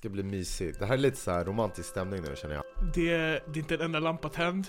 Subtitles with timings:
[0.00, 0.78] ska bli mysigt.
[0.78, 2.64] Det här är lite så här romantisk stämning nu känner jag.
[2.94, 4.66] Det, är- det är inte en enda lampa tänd,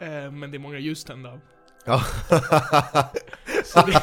[0.00, 1.40] eh, men det är många ljus tända.
[1.84, 2.02] Ja.
[3.64, 3.92] Så det,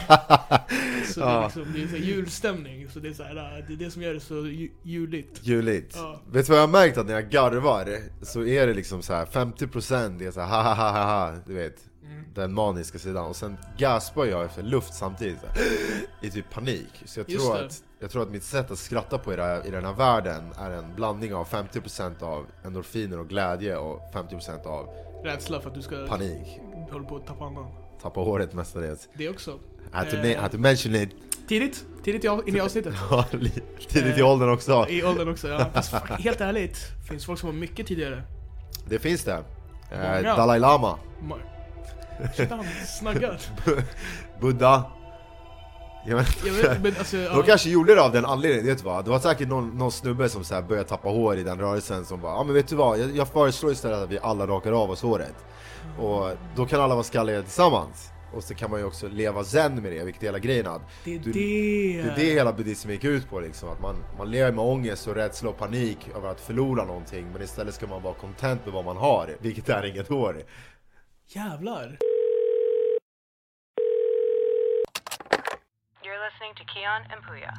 [1.13, 3.73] så det, är liksom, det är så julstämning, så det är, så här, eh, det
[3.73, 5.39] är det som gör det så ju, juligt.
[5.43, 5.93] Juligt.
[5.95, 6.21] Ja.
[6.31, 6.97] Vet du vad jag har märkt?
[6.97, 10.73] Att när jag garvar så är det liksom så här 50% är så här ha
[10.73, 11.75] ha ha ha, du vet.
[12.09, 12.23] Mm.
[12.33, 13.25] Den maniska sidan.
[13.25, 15.39] Och sen gaspar jag efter luft samtidigt.
[15.41, 15.47] Så
[16.25, 17.03] I typ panik.
[17.05, 17.65] Så jag Just tror, det.
[17.65, 20.51] att, jag tror att mitt sätt att skratta på i, det i den här världen
[20.59, 24.89] är en blandning av 50% av endorfiner och glädje och 50% av
[25.23, 26.59] Rädsla för att du ska panik.
[26.91, 27.65] hålla på att tappa andan.
[28.01, 29.09] Tappa håret mestadels.
[29.13, 29.59] Det också.
[29.91, 30.47] Had to, Eh.
[30.51, 31.09] to mention it.
[31.47, 32.93] Tidigt, tidigt i, in i avsnittet.
[33.11, 33.25] Ja,
[33.87, 34.85] Tidigt i åldern också.
[34.89, 35.65] I åldern också, ja.
[35.73, 36.77] Fast helt ärligt,
[37.09, 38.23] finns folk som var mycket tidigare.
[38.89, 39.43] Det finns det.
[39.91, 40.21] Eh.
[40.35, 40.97] Dalai Lama.
[41.21, 41.39] Ma-
[42.85, 43.37] Snaggad.
[44.41, 44.83] Buddha.
[46.05, 47.17] Jag vet, Jag vet, men alltså.
[47.17, 49.05] De kanske gjorde det av den anledningen, vet du vad?
[49.05, 52.05] Det var säkert någon, någon snubbe som så här började tappa hår i den rörelsen
[52.05, 54.71] som bara Ja men vet du vad, jag, jag föreslår istället att vi alla rakar
[54.71, 55.35] av oss håret
[55.99, 59.81] Och då kan alla vara skalliga tillsammans Och så kan man ju också leva zen
[59.81, 61.39] med det, vilket är hela grejen att Det är du- det.
[62.03, 65.07] Det är det hela buddhismen gick ut på liksom, att man, man lever med ångest
[65.07, 68.73] och rädsla och panik över att förlora någonting Men istället ska man vara content med
[68.73, 70.43] vad man har, vilket är inget hår
[71.29, 71.97] Jävlar.
[76.03, 77.53] You're listening to Keon and Puya.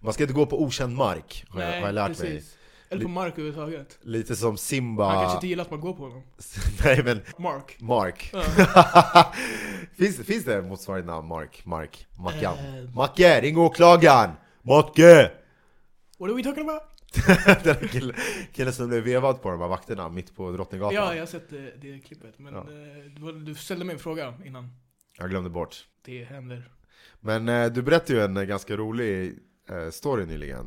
[0.00, 2.42] Man ska inte gå på okänd mark, har jag, har jag lärt mig
[2.88, 3.98] Eller på mark överhuvudtaget.
[4.02, 6.22] Lite som Simba Han kanske inte gillar att man går på honom.
[6.84, 7.76] Nej men Mark.
[7.80, 8.30] Mark.
[8.32, 9.32] Ja.
[9.96, 11.28] finns, finns det motsvarande namn?
[11.28, 11.62] Mark?
[11.64, 12.06] Mark?
[12.18, 12.54] Mackan?
[12.58, 12.94] Eh.
[12.94, 13.40] Macke!
[13.40, 14.30] Ring åklagaren!
[14.62, 15.30] Macke!
[16.18, 16.82] What are we talking about?
[17.64, 18.16] Den här killen,
[18.52, 20.94] killen som blev vevad på de här vakterna mitt på Drottninggatan.
[20.94, 22.38] Ja, jag har sett det, det klippet.
[22.38, 22.60] Men Ja.
[22.60, 24.68] eh, du, du ställde mig en fråga innan.
[25.18, 25.76] Jag glömde bort.
[26.04, 26.72] Det händer.
[27.20, 29.38] Men eh, du berättade ju en eh, ganska rolig
[29.70, 30.66] eh, story nyligen.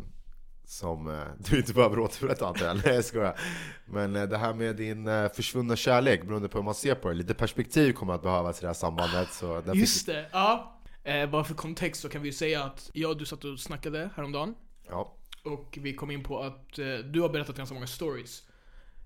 [0.66, 2.76] Som eh, du inte behöver återberätta antar jag.
[2.86, 3.40] Nej jag skojar.
[3.86, 7.08] Men eh, det här med din eh, försvunna kärlek, beroende på hur man ser på
[7.08, 7.14] det.
[7.14, 9.34] Lite perspektiv kommer att behövas i det här sambandet.
[9.34, 10.78] Så Just det, ja.
[11.04, 13.60] Eh, bara för kontext så kan vi ju säga att jag och du satt och
[13.60, 14.56] snackade häromdagen.
[14.90, 18.44] ja, Och vi kom in på att eh, du har berättat ganska många stories.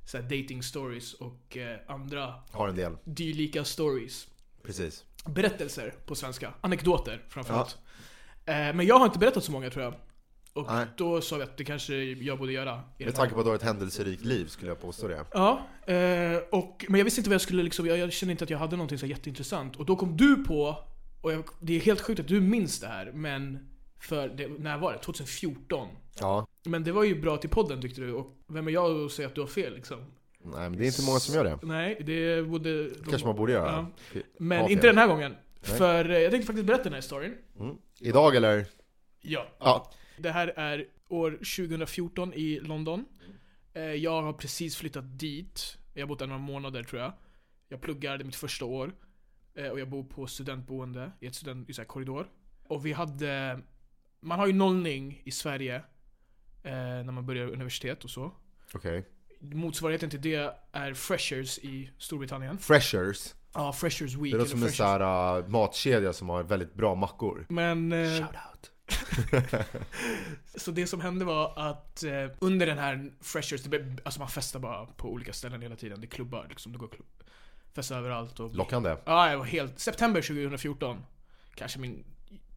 [0.05, 2.97] Såhär dating stories och eh, andra har en del.
[3.03, 4.27] dylika stories.
[4.63, 5.03] Precis.
[5.25, 6.53] Berättelser på svenska.
[6.61, 7.77] Anekdoter framförallt.
[8.45, 9.93] Eh, men jag har inte berättat så många tror jag.
[10.53, 10.85] Och Nej.
[10.97, 12.71] då sa vi att det kanske jag borde göra.
[12.71, 13.11] i den Med här.
[13.13, 15.25] tanke på att du har ett händelserikt liv skulle jag påstå det.
[15.31, 18.43] Ja, eh, och, men jag visste inte vad jag skulle liksom, jag, jag kände inte
[18.43, 19.75] att jag hade någonting så här jätteintressant.
[19.75, 20.77] Och då kom du på,
[21.21, 23.69] och jag, det är helt sjukt att du minns det här, men
[23.99, 24.99] för, det, när var det?
[24.99, 25.87] 2014?
[26.19, 26.47] Ja.
[26.63, 29.27] Men det var ju bra till podden tyckte du, och vem är jag att säga
[29.27, 29.99] att du har fel liksom?
[30.39, 31.59] Nej men det är inte många som gör det.
[31.63, 32.89] Nej, det borde...
[33.09, 33.87] kanske man borde göra.
[34.13, 34.19] Ja.
[34.37, 35.31] Men inte den här gången.
[35.67, 35.77] Nej.
[35.77, 37.37] För eh, jag tänkte faktiskt berätta den här storyn.
[37.59, 37.75] Mm.
[37.99, 38.65] Idag eller?
[39.21, 39.47] Ja.
[39.59, 39.91] Ja.
[40.17, 43.05] Det här är år 2014 i London.
[43.73, 45.77] Eh, Jag har precis flyttat dit.
[45.93, 47.13] Jag har bott där några månader tror jag.
[47.69, 48.91] Jag pluggar, det är mitt första år.
[49.55, 52.27] Eh, Och jag bor på studentboende i ett student, i så korridor.
[52.67, 53.59] Och vi hade...
[54.25, 55.75] Man har ju nollning i Sverige.
[56.63, 58.31] Eh, när man börjar universitet och så.
[58.73, 59.05] Okej.
[59.39, 62.57] Motsvarigheten till det är freshers i Storbritannien.
[62.57, 63.33] Freshers.
[63.53, 64.33] Ja, freshers week.
[64.33, 67.45] Det låter som en sån här uh, matkedja som har väldigt bra mackor.
[67.49, 67.91] Men...
[67.91, 68.71] eh, Shoutout.
[70.55, 74.29] Så det som hände var att eh, under den här Freshers, det blev, alltså man
[74.29, 76.01] festar bara på olika ställen hela tiden.
[76.01, 77.23] Det är klubbar liksom, det går klubb,
[77.73, 78.39] festa överallt.
[78.39, 78.97] Och, Lockande.
[79.05, 79.79] Ja, jag var helt...
[79.79, 81.05] September 2014.
[81.55, 82.05] Kanske min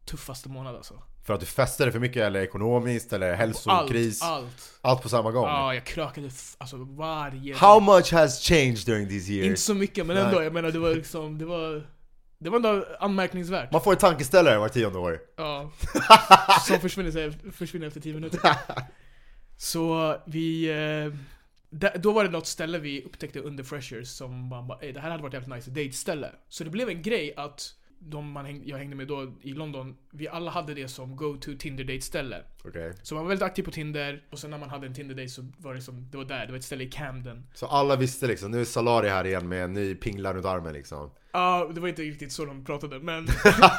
[0.05, 1.03] tuffaste månad alltså.
[1.23, 4.21] För att du festade för mycket eller ekonomiskt eller hälsokris?
[4.21, 4.79] Allt, allt.
[4.81, 5.45] Allt på samma gång?
[5.47, 9.59] Ja, jag krökade alltså varje How much has changed during these Inte years?
[9.59, 10.43] så mycket, men ändå.
[10.43, 11.87] Jag menar, det var liksom, det var...
[12.41, 13.71] Det var ändå anmärkningsvärt.
[13.71, 15.19] Man får en tankeställare var tionde år.
[15.37, 15.71] Ja.
[16.67, 18.39] Som försvinner, försvinner efter 10 minuter.
[19.57, 20.69] Så vi...
[20.69, 21.13] Eh,
[21.99, 25.09] då var det något ställe vi upptäckte under Freshers som man bara "Ey, det här
[25.11, 26.31] hade varit jävligt nice date-ställe.
[26.49, 29.97] Så det blev en grej att de man häng, jag hängde med då i London,
[30.11, 32.43] vi alla hade det som go-to Tinder-date-ställe.
[32.65, 32.93] Okej.
[33.03, 35.45] Så man var väldigt aktiv på Tinder, och sen när man hade en Tinder-date så
[35.57, 37.47] var det som, det var där, det var ett ställe i Camden.
[37.53, 40.73] Så alla visste liksom, nu är Salari här igen med en ny pingla runt armen
[40.73, 41.11] liksom.
[41.31, 43.27] Ja, det var inte riktigt så de pratade, men...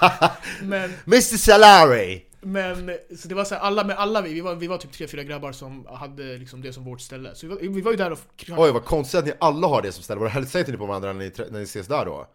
[0.63, 2.27] men Mr Salari!
[2.43, 4.93] Men, så det var så här, alla med alla vi, vi var, vi var typ
[4.93, 7.35] tre, fyra grabbar som hade liksom det som vårt ställe.
[7.35, 8.19] Så vi var, vi var ju där och...
[8.49, 10.21] Oj vad konstigt att ni alla har det som ställe.
[10.21, 12.27] Vad hälsar inte ni på varandra när ni, när ni ses där då?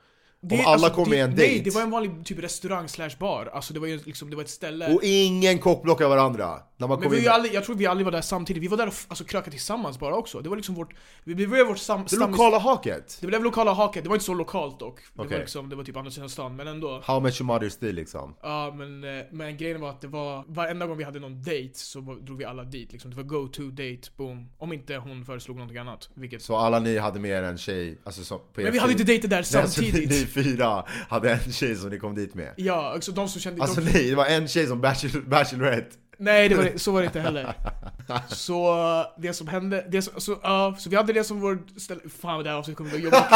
[0.50, 1.64] Det, Om alla kommer det, med en Nej, dejt.
[1.64, 3.50] det var en vanlig typ restaurang slash bar.
[3.54, 4.94] Alltså det var ju liksom, det var ett ställe...
[4.94, 6.60] Och ingen kockblockar varandra?
[6.78, 8.94] Men vi in aldrig, jag tror vi aldrig var där samtidigt, vi var där och
[9.08, 10.42] alltså, krökade tillsammans bara också.
[10.42, 10.94] Det var liksom vårt,
[11.24, 13.18] vi blev vårt sam, Det lokala haket!
[13.22, 15.00] Det blev lokala haket, det var inte så lokalt dock.
[15.14, 17.02] Det, var, liksom, det var typ andra sidan stan, men ändå.
[17.06, 18.36] How much your mother stil liksom.
[18.42, 21.72] Ja men, eh, men grejen var att det var, varenda gång vi hade någon date
[21.74, 23.12] så drog vi alla dit liksom.
[23.12, 24.50] Det var go to date, boom.
[24.58, 26.10] Om inte hon föreslog någonting annat.
[26.14, 26.42] Vilket...
[26.42, 29.04] Så alla ni hade med er en tjej, alltså som på Men vi hade inte
[29.04, 30.10] dejter där Nej, alltså, ni, samtidigt.
[30.10, 32.54] ni fyra hade en tjej som ni kom dit med.
[32.58, 33.62] Ja, alltså de som kände...
[33.62, 35.96] Alltså de, nej, det var en tjej som bachelor, bachelorette.
[36.18, 37.54] Nej, det var, det- så var det inte heller.
[38.28, 38.76] Så
[39.18, 42.02] det som hände, det som, så, ja, så vi hade det som vår ställe...
[42.10, 43.24] Fan det här avsnittet kommer att jobbigt.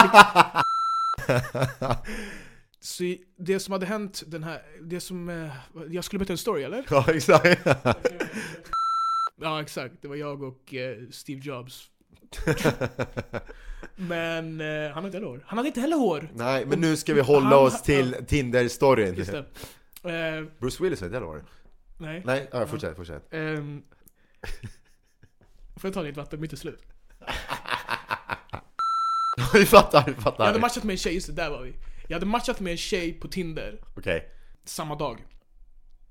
[2.82, 3.04] Så
[3.38, 5.30] det som hade hänt den här, det som...
[5.30, 5.50] eh,
[5.90, 6.86] Jag skulle berätta en story eller?
[6.90, 7.68] ja exakt.
[9.42, 11.84] Ja exakt, det var jag och eh, Steve Jobs.
[13.96, 15.44] Men eh, han hade inte heller hår.
[15.48, 16.30] Han hade inte heller hår!
[16.34, 19.16] nej, men nu ska vi hålla Han- oss till Tinder-storyn.
[20.60, 21.44] Bruce Willis har inte heller hår.
[22.00, 22.22] Nej.
[22.26, 23.34] Nej, ja, fortsätt, fortsätt.
[23.34, 23.82] Ehm,
[25.78, 26.42] får jag ta ditt vatten?
[26.42, 26.82] Mitt är slut.
[29.54, 30.46] vi fattar, vi Jag fattar.
[30.46, 31.76] hade matchat med en tjej, just det, där var vi.
[32.08, 34.30] Jag hade matchat med en tjej på Tinder Okej.
[34.66, 35.26] samma dag.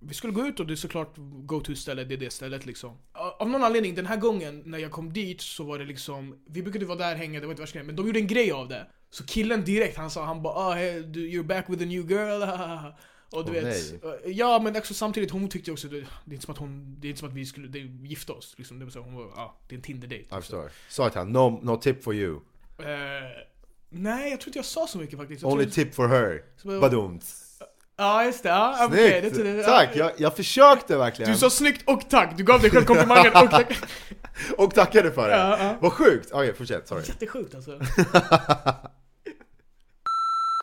[0.00, 2.98] Vi skulle gå ut och det är såklart go-to-ställe, det är det stället liksom.
[3.38, 6.62] Av någon anledning, den här gången när jag kom dit så var det liksom, vi
[6.62, 8.68] brukade vara där hänga, det var inte värsta grejen, men de gjorde en grej av
[8.68, 8.86] det.
[9.10, 12.10] Så killen direkt, han sa, han bara ah, hey, du- you're back with a new
[12.10, 12.42] girl,
[13.30, 16.52] Och du Åh, vet, ja men också samtidigt, hon tyckte också, det, är inte som
[16.52, 18.78] att hon, det är inte som att vi skulle det, gifta oss liksom.
[18.78, 20.24] Det var så, hon var, ja, det är en Tinder-date.
[20.30, 20.70] Jag förstår.
[20.88, 22.34] Sa till han, no, no tip for you.
[22.78, 22.86] Eh,
[23.88, 25.42] nej, jag tror inte jag sa så mycket faktiskt.
[25.42, 26.42] Jag Only tip for her.
[26.80, 27.44] Badumts.
[28.00, 29.36] Ja just det, ja, Snyggt!
[29.36, 31.32] det, det, Tack, jag, jag försökte verkligen.
[31.32, 33.78] Du sa snyggt och tack, du gav dig själv komplimangen och tack.
[34.58, 35.36] Och tackade för det.
[35.36, 35.76] Ja, ja.
[35.80, 36.30] Vad sjukt!
[36.32, 37.02] Okej, fortsätt, sorry.
[37.06, 37.80] Jättesjukt alltså.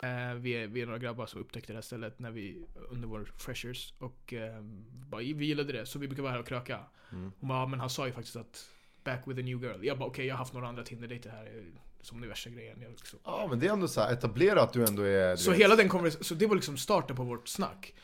[0.06, 3.32] Eh, vi, vi är några grabbar som upptäckte det här stället när vi, under vår
[3.36, 4.60] freshers och eh,
[5.08, 6.80] bara, vi gillade det så vi brukar vara här och kröka.
[7.12, 7.32] Mm.
[7.40, 8.66] Hon bara, "Ja, men han sa ju faktiskt att
[9.04, 9.84] back with a new girl.
[9.84, 11.62] Jag bara okej, jag har haft några andra Tinder-dejter här eh,
[12.00, 12.80] som är värsta grejen.
[12.82, 13.18] Jag, liksom.
[13.24, 15.30] Ja men det är ändå så här etablerat att du ändå är...
[15.30, 17.94] du Så vet- hela den konversationen, så det var liksom starten på vårt snack.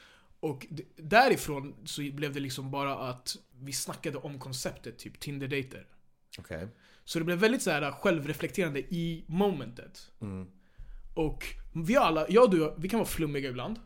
[0.41, 0.67] Och
[0.97, 5.87] därifrån så blev det liksom bara att vi snackade om konceptet typ Tinder-dejter.
[6.39, 6.69] Okej.
[7.05, 10.11] Så det blev väldigt så här självreflekterande i momentet.
[10.21, 10.47] Mm.
[11.15, 13.79] Och vi alla, jag och du, vi kan vara flummiga ibland.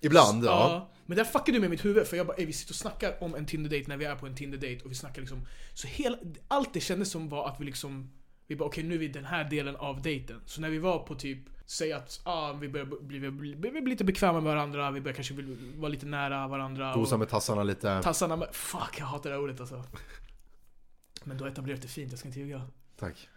[0.00, 0.90] Ibland, ja.
[1.06, 3.34] Men där fuckade du med mitt huvud för jag bara vi sitter och snackar om
[3.34, 6.18] en Tinder-date när vi är på en Tinder-date och vi snackar liksom Så hela,
[6.48, 8.12] allt det kändes som var att vi liksom
[8.46, 10.40] Vi bara okej nu är vi den här delen av dejten.
[10.46, 13.80] Så när vi var på typ Säg att ah, vi börjar bli, bli, bli, bli
[13.80, 15.34] lite bekväma med varandra, vi börjar kanske
[15.76, 16.94] vara lite nära varandra.
[16.94, 18.02] Gosa med tassarna lite.
[18.02, 19.84] tassarna med, Fuck jag hatar det här ordet alltså.
[21.24, 22.62] Men du har etablerat det fint, jag ska inte ljuga.
[22.96, 23.28] Tack.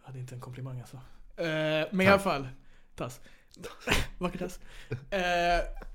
[0.00, 0.96] Jag hade inte en komplimang alltså.
[1.36, 2.48] Eh, men i alla fall,
[2.98, 3.20] tass.
[4.18, 4.60] Vacker tass.
[4.90, 5.88] Eh,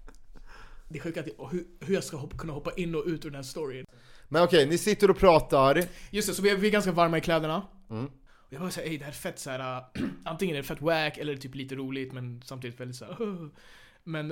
[0.89, 3.25] det är sjukt att jag, hur, hur jag ska hoppa, kunna hoppa in och ut
[3.25, 3.85] ur den här storyn.
[4.29, 5.83] Men okej, ni sitter och pratar.
[6.11, 7.67] Just det, så vi är, vi är ganska varma i kläderna.
[7.89, 8.05] Mm.
[8.53, 10.81] Och jag var såhär, ey det här är fett såhär, äh, antingen är det fett
[10.81, 13.17] wack eller typ lite roligt men samtidigt väldigt såhär
[14.03, 14.31] Men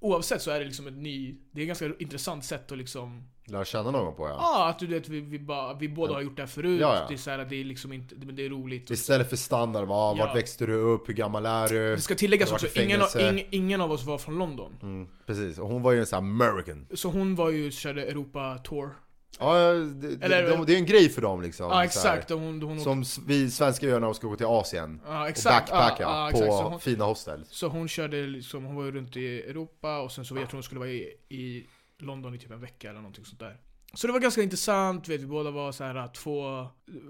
[0.00, 3.22] oavsett så är det liksom ett ny, det är ett ganska intressant sätt att liksom
[3.48, 4.36] Lär känna någon på ja.
[4.40, 6.96] Ja, att du vet vi, vi, bara, vi båda har gjort det här förut, Ja,
[6.96, 7.06] ja.
[7.08, 8.90] det är såhär, det är liksom inte, men det är roligt.
[8.90, 10.14] Istället för standard, va?
[10.18, 10.24] Ja.
[10.26, 11.94] vart växte du upp, hur gammal är du?
[11.96, 14.72] Det ska tilläggas också, ingen, av- ing, ingen av oss var från London.
[14.82, 16.86] Mm, precis, och hon var ju en sån här american.
[16.94, 18.90] Så hon var ju, körde Europa-tour.
[19.38, 21.66] Ja, det, Eller- de, det är en grej för dem liksom.
[21.70, 21.84] Ja här.
[21.84, 25.00] exakt, och hon, hon Som vi svenskar gör när vi ska gå till Asien.
[25.06, 27.44] ja, Och exakt, backpacka ja, ja, på hon, fina hostel.
[27.50, 30.62] så hon körde liksom, hon var runt i Europa och sen så jag tror hon
[30.62, 31.66] skulle vara i, i
[31.98, 33.56] London i typ en vecka eller någonting sånt där.
[33.94, 36.66] Så det var ganska intressant, vet vi båda var så här två eh,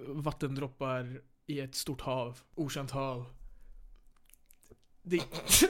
[0.09, 3.25] vattendroppar i ett stort hav, okänt hav.
[5.03, 5.21] Det, I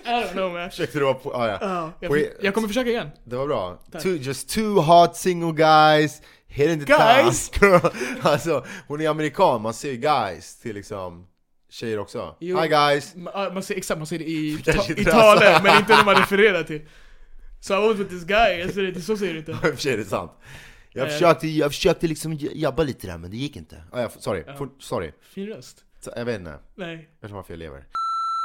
[0.05, 0.71] don't know man.
[0.71, 1.59] Försökte du vara på, ah, ja.
[1.61, 3.11] Ja, jag, jag kommer försöka igen.
[3.25, 3.79] Det var bra.
[3.93, 4.03] Tack.
[4.03, 7.51] Two, just two hot single guys hitting the Guys?
[7.51, 7.81] town.
[8.23, 11.27] alltså, hon är amerikan, man ju guys till liksom
[11.71, 12.37] tjejer också.
[12.41, 12.61] Jo.
[12.61, 13.15] Hi guys!
[13.17, 15.05] Man, ja, man ser, exakt, man ser det i, ta, i det.
[15.11, 16.89] talen, men inte när man refererar till.
[17.61, 19.51] So I was with this guy, alltså, det, så säger du inte.
[19.53, 20.33] I och för sig är det sant.
[20.93, 21.13] Jag Eh.
[21.13, 23.83] försökte, jag försökte liksom jobba lite där men det gick inte.
[23.93, 24.57] Ah, ja, sorry, Ja.
[24.57, 25.13] For, sorry.
[25.35, 25.85] Fin röst.
[26.01, 27.09] Så, Jag vet inte, Nej.
[27.21, 27.85] jag vet varför jag lever.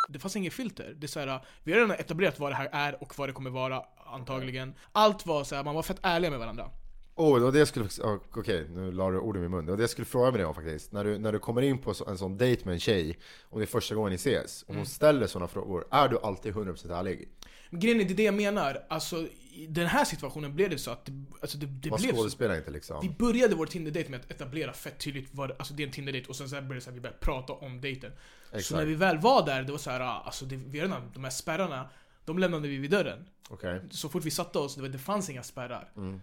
[0.09, 0.93] Det fanns inget filter.
[0.97, 3.33] Det är så här, vi har redan etablerat vad det här är och vad det
[3.33, 3.81] kommer vara,
[4.13, 4.73] antagligen.
[4.91, 6.69] Allt var så här, man var fett ärliga med varandra.
[7.15, 7.85] Oh, var det skulle...
[7.85, 9.65] oh, Okej, nu la du ord i min mun.
[9.65, 10.91] Det var det jag skulle fråga mig om faktiskt.
[10.91, 13.17] När du, när du kommer in på så- en sån dejt med en tjej,
[13.49, 14.85] om det är första gången ni ses, och hon Mm.
[14.85, 17.29] ställer såna frågor, är du alltid 100% ärlig?
[17.71, 18.83] Grejen är, det är det jag menar.
[18.89, 22.09] Alltså, i den här situationen blev det så att det, alltså det, det Man blev
[22.11, 22.15] så.
[22.17, 22.99] skådespelar inte liksom.
[23.01, 26.29] Vi började vår Tinder-date med att etablera fett tydligt vad alltså det är en Tinder-date
[26.29, 28.11] och sen så började så här, vi började prata om dejten.
[28.51, 28.77] Så Exakt.
[28.79, 31.23] när vi väl var där, det var så här, ah, alltså det, vi redan, de
[31.23, 31.89] här spärrarna,
[32.25, 33.25] de lämnade vi vid dörren.
[33.49, 33.81] Okej.
[33.91, 35.91] Så fort vi satte oss, det, var, det fanns inga spärrar.
[35.97, 36.21] Mm.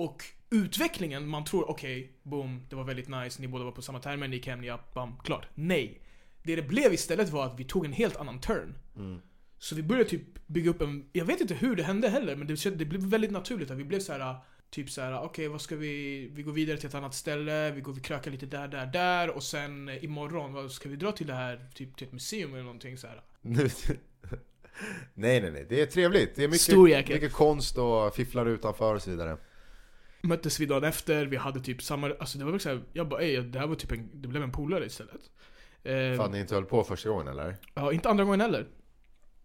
[0.00, 4.00] Och utvecklingen, man tror okej, boom, det var väldigt nice, ni båda var på samma
[4.00, 5.46] termer, ni gick hem, ni upp, bam, klart.
[5.54, 6.02] Nej.
[6.42, 8.74] Det det blev istället var att vi tog en helt annan turn.
[8.96, 9.20] Mm.
[9.58, 12.46] Så vi började typ bygga upp en, jag vet inte hur det hände heller, men
[12.46, 14.36] det, det blev väldigt naturligt att vi blev så här.
[14.70, 17.80] Typ så här, okej vad ska vi, vi går vidare till ett annat ställe, vi
[17.80, 21.26] går vi krökar lite där, där, där och sen imorgon, vad ska vi dra till
[21.26, 23.22] det här, typ till ett museum eller någonting så här.
[25.14, 26.36] Nej nej nej, det är trevligt.
[26.36, 26.48] Det är
[26.88, 29.36] mycket, mycket konst och fifflar utanför och så vidare.
[30.22, 33.22] Möttes vi dagen efter, vi hade typ samma, alltså det var väl såhär, jag bara
[33.22, 35.30] ey, det här var typ en, det blev en polare istället.
[35.82, 37.56] Eh, Fan ni inte höll på första gången eller?
[37.74, 38.66] ja, inte andra gången heller.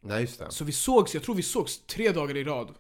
[0.02, 0.52] Nej just det.
[0.52, 2.74] Så vi sågs, jag tror vi sågs tre dagar i rad.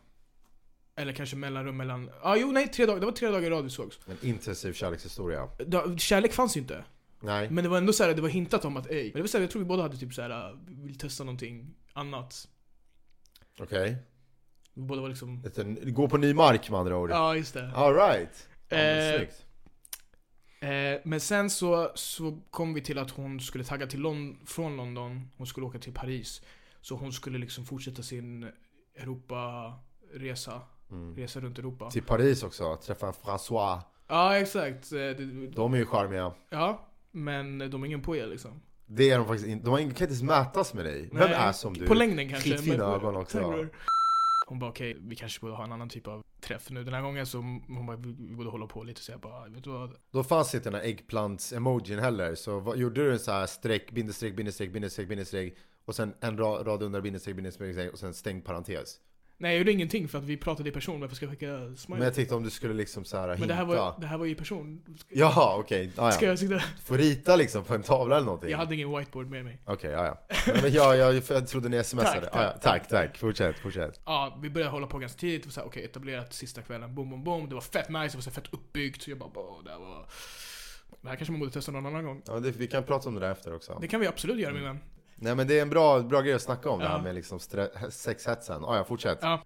[0.95, 3.49] Eller kanske mellanrum mellan, ja ah, jo nej tre dagar, det var tre dagar i
[3.49, 3.99] rad vi sågs.
[4.07, 5.49] En intensiv kärlekshistoria.
[5.67, 6.83] Da, kärlek fanns ju inte.
[7.19, 7.49] Nej.
[7.49, 9.27] Men det var ändå så här, det var hintat om att ey, men det var
[9.27, 12.47] så här, jag tror vi båda hade typ så här, vi vill testa någonting annat.
[13.59, 13.97] Okej.
[14.75, 15.43] Båda var liksom.
[15.83, 17.09] Gå på ny mark med andra ord.
[17.09, 17.71] ja just det.
[17.75, 18.49] Alright.
[18.69, 19.21] Ja, Eh.
[20.61, 24.77] Eh, men sen så, så kom vi till att hon skulle tagga till Lon- från
[24.77, 26.41] London, hon skulle åka till Paris.
[26.81, 28.51] Så hon skulle liksom fortsätta sin
[28.95, 31.15] Europa-resa, Mm.
[31.15, 31.91] resa runt Europa.
[31.91, 33.79] Till Paris också, träffa François.
[34.07, 34.99] Ja exakt, Eh,
[35.55, 36.33] De är ju charmiga.
[36.49, 36.87] ja.
[37.11, 38.61] Men de är ingen på er liksom.
[38.85, 39.65] Det är de faktiskt inte.
[39.65, 41.01] De kan inte ens mätas med dig.
[41.13, 41.85] Vem Nej, är som du?
[41.87, 42.49] På längden kanske.
[42.49, 43.39] Skitfina ögon också.
[44.45, 47.01] Hon bara okej, vi kanske borde ha en annan typ av träff nu den här
[47.01, 49.69] gången så hon bara, vi vi borde hålla på lite så jag bara, vet du
[49.69, 49.95] vad?
[50.11, 53.91] Då fanns inte den här äggplants-emojin heller, så vad, gjorde du en så här streck,
[53.91, 58.45] bindestreck, bindestreck, bindestreck, bindestreck och sen en rad, rad under bindestreck, bindestreck och sen stängd
[58.45, 58.99] parentes?
[59.37, 61.77] Nej jag gjorde ingenting för att vi pratade i person, varför ska jag skicka Men
[61.77, 62.03] smiley?
[62.03, 63.39] jag tänkte om du skulle liksom så här hinta.
[63.39, 64.81] Men det här var, det här var ju i person.
[64.97, 65.91] Ska, Jaha, okej.
[65.95, 66.29] Ah, ska ja.
[66.29, 66.59] jag sitta?
[66.83, 68.49] Får rita liksom på en tavla eller någonting?
[68.49, 69.61] Jag hade ingen whiteboard med mig.
[69.65, 70.17] Okej, ja, ja.
[70.61, 72.21] Men jag, jag, jag trodde ni smsade.
[72.21, 73.17] Tack, Ah, ja, tack, tack, tack.
[73.17, 73.99] Fortsätt, fortsätt.
[74.05, 77.49] Ja, vi började hålla på ganska tidigt okej, etablerat sista kvällen, boom, boom, boom.
[77.49, 79.01] Det var fett nice, det var så fett uppbyggt.
[79.01, 80.05] Så jag bara, "Åh, det här var...
[81.01, 82.21] Det här kanske man borde testa någon annan gång.
[82.27, 83.77] Ja, det, vi kan prata om det där efter också.
[83.81, 84.79] Det kan vi absolut göra min vän.
[85.15, 87.39] Nej men det är en bra, bra grej att snacka om det här med liksom
[87.89, 88.65] sexhetsen.
[88.65, 89.19] Ah, ja, fortsätt.
[89.21, 89.43] Ja.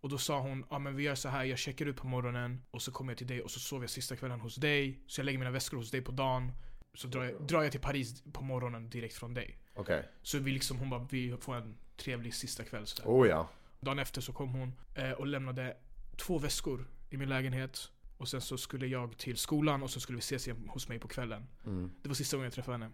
[0.00, 2.62] Och då sa hon, ja men vi gör så här, jag checkar ut på morgonen
[2.70, 5.02] och så kommer jag till dig och så sover jag sista kvällen hos dig.
[5.06, 6.52] Så jag lägger mina väskor hos dig på dagen.
[6.94, 9.58] Så drar jag, drar jag till Paris på morgonen direkt från dig.
[9.74, 10.08] Okej.
[10.22, 13.10] Så vi liksom, hon bara, vi får en trevlig sista kväll sådär.
[13.10, 13.48] Oh ja.
[13.80, 15.76] Dagen efter så kom hon eh, och lämnade
[16.16, 17.90] två väskor i min lägenhet.
[18.16, 20.98] Och sen så skulle jag till skolan och så skulle vi ses igen hos mig
[20.98, 21.46] på kvällen.
[21.66, 21.90] Mm.
[22.02, 22.90] Det var sista gången jag träffade henne.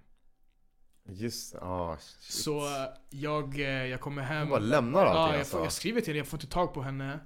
[1.06, 2.32] Just ah, shit.
[2.32, 4.38] Så eh, jag, eh, jag kommer hem.
[4.40, 5.58] Hon bara lämnar allting Ja, jag, alltså.
[5.62, 7.20] jag skriver till henne, jag får inte tag på henne.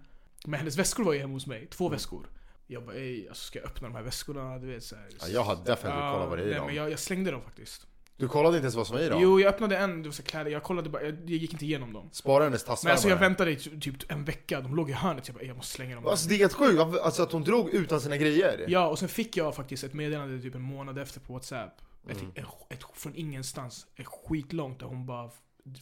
[0.47, 1.67] Men hennes väskor var ju hemma hos mig.
[1.71, 2.26] Två väskor.
[2.67, 4.59] Jag bara, ej, alltså ska jag öppna de här väskorna?
[4.59, 5.07] Du vet såhär.
[5.21, 6.67] Ja, jag har definitivt kollat vad det är i nej, dem.
[6.67, 7.87] men jag, jag slängde dem faktiskt.
[8.17, 9.21] Du kollade inte ens vad som var i dem?
[9.23, 11.64] Jo, jag öppnade en, det var så kläder, jag kollade bara, jag, jag gick inte
[11.64, 12.09] igenom dem.
[12.12, 12.91] Spara hennes tassvärmare.
[12.91, 15.41] Men alltså jag väntade i ty- typ en vecka, de låg i hörnet, jag bara,
[15.41, 16.07] "Ey, jag måste slänga dem.
[16.07, 18.64] Alltså det är helt sjukt, alltså att hon drog utan sina grejer.
[18.69, 21.81] Ja, och sen fick jag faktiskt ett meddelande typ en månad efter på WhatsApp.
[22.09, 22.30] Ett, Mm.
[22.35, 23.87] ett, ett, från ingenstans.
[23.97, 25.30] Ett skitlångt där hon bara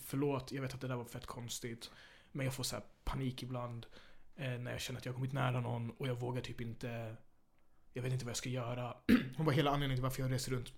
[0.04, 1.90] Förlåt, jag vet att det där var fett konstigt.
[2.32, 3.86] Men jag får så här panik ibland.
[4.36, 7.16] Eh, när jag känner att jag har kommit nära någon och jag vågar typ inte
[7.92, 8.96] Jag vet inte vad jag ska göra.
[9.36, 10.72] Hon var hela anledningen till varför jag reser runt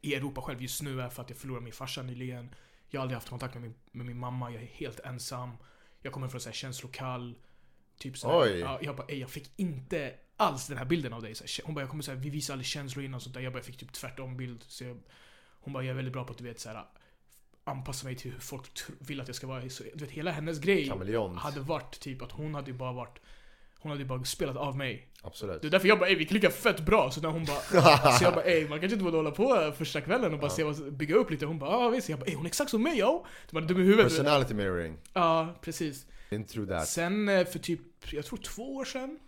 [0.00, 2.54] i Europa själv just nu är för att jag förlorade min farsa nyligen.
[2.88, 5.56] Jag har aldrig haft kontakt med min, med min mamma, jag är helt ensam.
[6.02, 7.38] Jag kommer från så här känslokall.
[7.98, 8.58] Typ så här, Oj.
[8.58, 11.34] Ja, jag bara, "Ey, jag fick inte alls den här bilden av dig.
[11.34, 13.40] Så hon bara, jag kommer säga vi visar aldrig känslor innan och sånt där.
[13.40, 14.64] Jag bara, jag fick typ tvärtom bild.
[14.68, 14.98] Så jag,
[15.60, 16.84] hon bara, jag är väldigt bra på att du vet så här
[17.64, 19.68] anpassa mig till hur folk vill att jag ska vara.
[19.70, 21.38] Så, du vet, hela hennes grej Kameleont.
[21.38, 23.18] hade varit typ att hon hade bara varit
[23.80, 25.08] hon hade ju bara spelat av mig.
[25.22, 25.62] Absolut.
[25.62, 27.10] Det är därför jag bara ey vi klickar fett bra.
[27.10, 27.60] Så när hon bara
[28.18, 30.50] Så jag bara ey man kanske inte borde hålla på första kvällen och bara Ja.
[30.56, 31.46] se vad, bygga upp lite.
[31.46, 32.08] Hon bara ja visst.
[32.08, 33.26] Jag bara ey hon är exakt som mig yo.
[33.50, 34.04] Du bara dum i huvudet.
[34.08, 34.96] Personality mirroring.
[35.12, 36.06] Ja precis.
[36.48, 36.88] Through that.
[36.88, 39.18] Sen eh, för typ, jag tror två år sedan.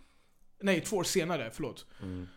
[0.61, 1.85] Nej två år senare, förlåt.
[2.01, 2.27] Mm.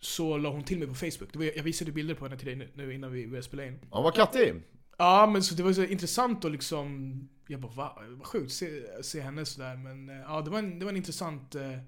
[0.00, 1.36] Så la hon till mig på Facebook.
[1.36, 3.80] Var, jag visade bilder på henne till dig nu, nu innan vi började spela in.
[3.90, 4.62] Hon var kattig.
[4.98, 7.98] Ja men så det var så intressant och liksom Jag bara va?
[8.08, 10.96] Vad sjukt se, se henne sådär men eh, ja det var en, det var en
[10.96, 11.78] intressant eh,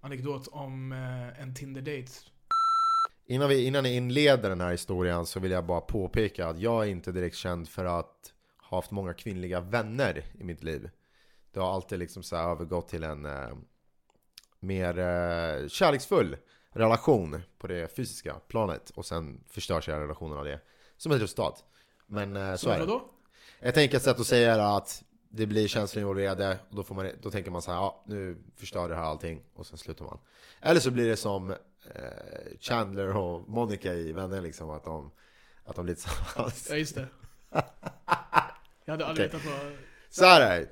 [0.00, 2.12] anekdot om eh, en Tinder-date.
[3.28, 6.84] Innan, vi, innan ni inleder den här historien så vill jag bara påpeka att jag
[6.84, 8.32] är inte direkt känd för att
[8.70, 10.90] ha haft många kvinnliga vänner i mitt liv.
[11.52, 13.48] Det har alltid liksom så övergått till en eh,
[14.60, 16.36] mer eh, kärleksfull
[16.70, 20.60] relation på det fysiska planet och sen förstörs hela relationen av det
[20.96, 21.64] som ett resultat.
[22.06, 22.86] Men eh, så, Så är det.
[22.86, 23.10] vadå?
[23.60, 27.08] Ett enkelt sätt att säga är att det blir känslor involverade och då, får man,
[27.22, 30.18] då tänker man så här, ja nu förstör det här allting och sen slutar man.
[30.60, 31.56] Eller så blir det som eh,
[32.60, 35.10] Chandler och Monica i Vänner liksom, att de,
[35.64, 36.66] att de blir tillsammans.
[36.70, 37.08] Ja just det.
[38.84, 39.40] Jag hade aldrig Okej.
[39.40, 39.72] vetat vad...
[40.10, 40.68] Så här är det.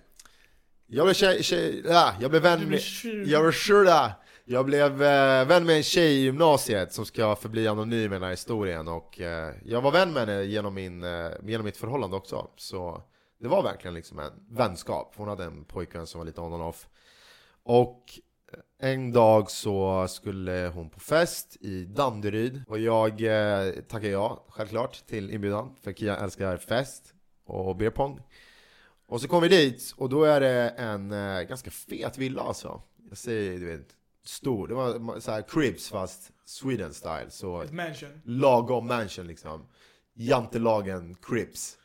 [0.95, 2.81] Jag blev tjej, tjej, ja, jag blev vän med,
[3.27, 4.13] jag blev tjurda
[4.45, 8.23] Jag blev eh, vän med en tjej i gymnasiet som ska förbli anonym i den
[8.23, 12.17] här historien och eh, jag var vän med henne genom, min, eh, genom mitt förhållande
[12.17, 12.51] också.
[12.57, 13.03] Så
[13.41, 15.15] det var verkligen liksom en vänskap.
[15.17, 16.87] Hon hade en pojkvän som var lite on and off.
[17.63, 18.03] Och
[18.79, 25.07] en dag så skulle hon på fest i Danderyd och jag eh, tackade ja, självklart,
[25.07, 25.75] till inbjudan.
[25.83, 27.15] För Kia älskar fest
[27.47, 28.21] och beer pong.
[29.07, 32.83] Och så kom vi dit och då är det en eh, ganska fet villa alltså.
[33.09, 33.89] Jag säger, du vet,
[34.25, 34.69] stor.
[34.69, 37.27] Det var så här cribs fast Sweden style.
[37.31, 38.21] Så Ett mansion.
[38.25, 39.67] lagom mansion liksom.
[40.15, 41.77] Jantelagen cribs.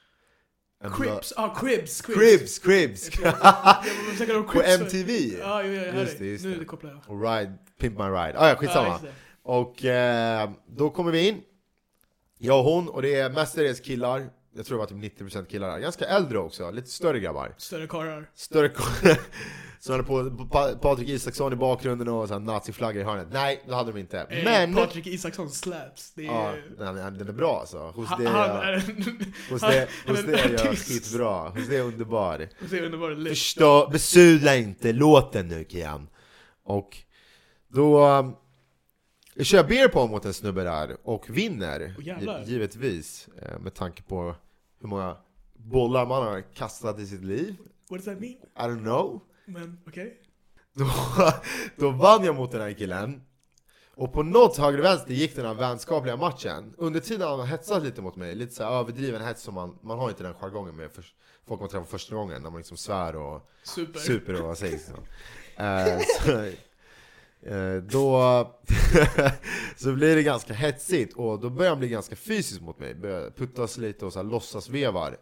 [0.84, 3.10] En Crips, ah cribs, Cribs, cribs!
[4.54, 4.62] På.
[4.62, 5.38] MTV!
[5.40, 6.66] Ja, jo, jag Just det, just Nu det.
[6.66, 7.00] kopplar jag.
[7.16, 8.34] Och ride, pimp my ride.
[8.38, 9.00] Ah, ja, skitsamma.
[9.04, 9.10] Ja.
[9.44, 11.42] Och eh, då kommer vi in,
[12.38, 15.80] jag och hon, och det är mestadels killar, jag tror det var typ 90% killar,
[15.80, 17.54] ganska äldre också, lite större grabbar.
[17.58, 18.30] Större karlar.
[18.36, 18.84] Större k-
[19.80, 23.28] som hade på Pa- Patrik Isaksson i bakgrunden och så här naziflaggor i hörnet.
[23.32, 24.20] Nej, det hade de inte.
[24.20, 24.74] Eh, Men!
[24.76, 26.12] Patrik Isaksson slaps.
[26.16, 26.30] Det är...
[26.80, 27.78] Ja, den, den är bra alltså.
[27.78, 28.74] Hos det, han är
[29.52, 31.50] hos det, hos det är jag skitbra.
[31.50, 32.50] Hos det är underbar.
[32.70, 33.30] Så är underbar.
[33.30, 36.08] Förstå, besudla inte låten nu Kian.
[36.64, 36.98] Och
[37.68, 38.36] då um,
[39.40, 43.28] jag kör beer pong mot en snubbe där och vinner, gi- givetvis.
[43.42, 44.36] eh, Med tanke på
[44.82, 45.18] hur många
[45.54, 47.56] bollar man har kastat i sitt liv.
[47.90, 48.34] What does that mean?
[48.34, 49.22] I don't know.
[49.46, 50.18] Men okej.
[50.74, 50.86] Då,
[51.76, 53.22] då vann jag mot den här killen.
[53.96, 56.74] Och på något höger vänster gick den här vänskapliga matchen.
[56.78, 60.00] Under tiden har han hetsat lite mot mig, lite så överdriven hets som man, man
[60.00, 61.06] har inte den jargongen med för,
[61.48, 64.00] folk man träffar första gången, när man liksom svär och Super.
[64.00, 64.86] super och vad sägs
[65.58, 65.64] så.
[65.64, 66.52] Eh, så,
[67.92, 68.48] då
[69.78, 73.30] så blir det ganska hetsigt och då börjar han bli ganska fysisk mot mig, börjar
[73.30, 75.18] puttas lite och så här låtsasvevar.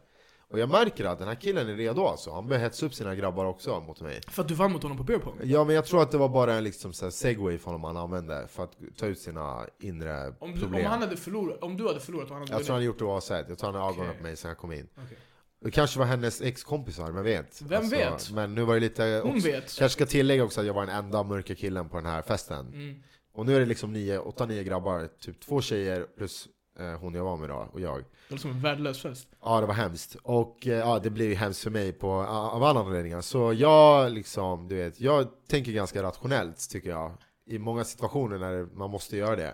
[0.50, 3.16] Och jag märker att den här killen är redo alltså, han börjar hetsa upp sina
[3.16, 4.22] grabbar också mot mig.
[4.28, 5.40] För att du vann mot honom på beer pong?
[5.44, 7.96] Ja men jag tror att det var bara en liksom så här segway från honom
[7.96, 10.86] han använde för att ta ut sina inre Om, du, problem.
[10.86, 12.86] om, han hade förlorat, om du hade förlorat och han hade Jag tror han hade
[12.86, 14.18] gjort det oavsett, jag tror han hade ögonen Okej.
[14.18, 14.88] på mig sen jag kom in.
[14.96, 15.18] Okej.
[15.60, 17.62] Det kanske var hennes ex-kompisar, vem vet?
[17.62, 18.32] Vem vet?
[18.32, 19.22] Men nu var det lite...
[19.24, 19.78] Hon också, vet.
[19.78, 22.68] Kanske ska tillägga också att jag var den enda mörka killen på den här festen.
[22.68, 23.04] Mm.
[23.34, 26.48] Och nu är det liksom nio, åtta, nio grabbar, typ två tjejer plus
[26.80, 27.98] eh, hon jag var med då, och jag.
[27.98, 29.28] Det låter som en värdelös fest.
[29.42, 30.16] Ja, det var hemskt.
[30.24, 33.22] Och eh, ja, det blev ju hemskt för mig på, av alla anledningar.
[33.22, 37.12] Så jag liksom, du vet, jag tänker ganska rationellt tycker jag.
[37.46, 39.54] I många situationer när man måste göra det.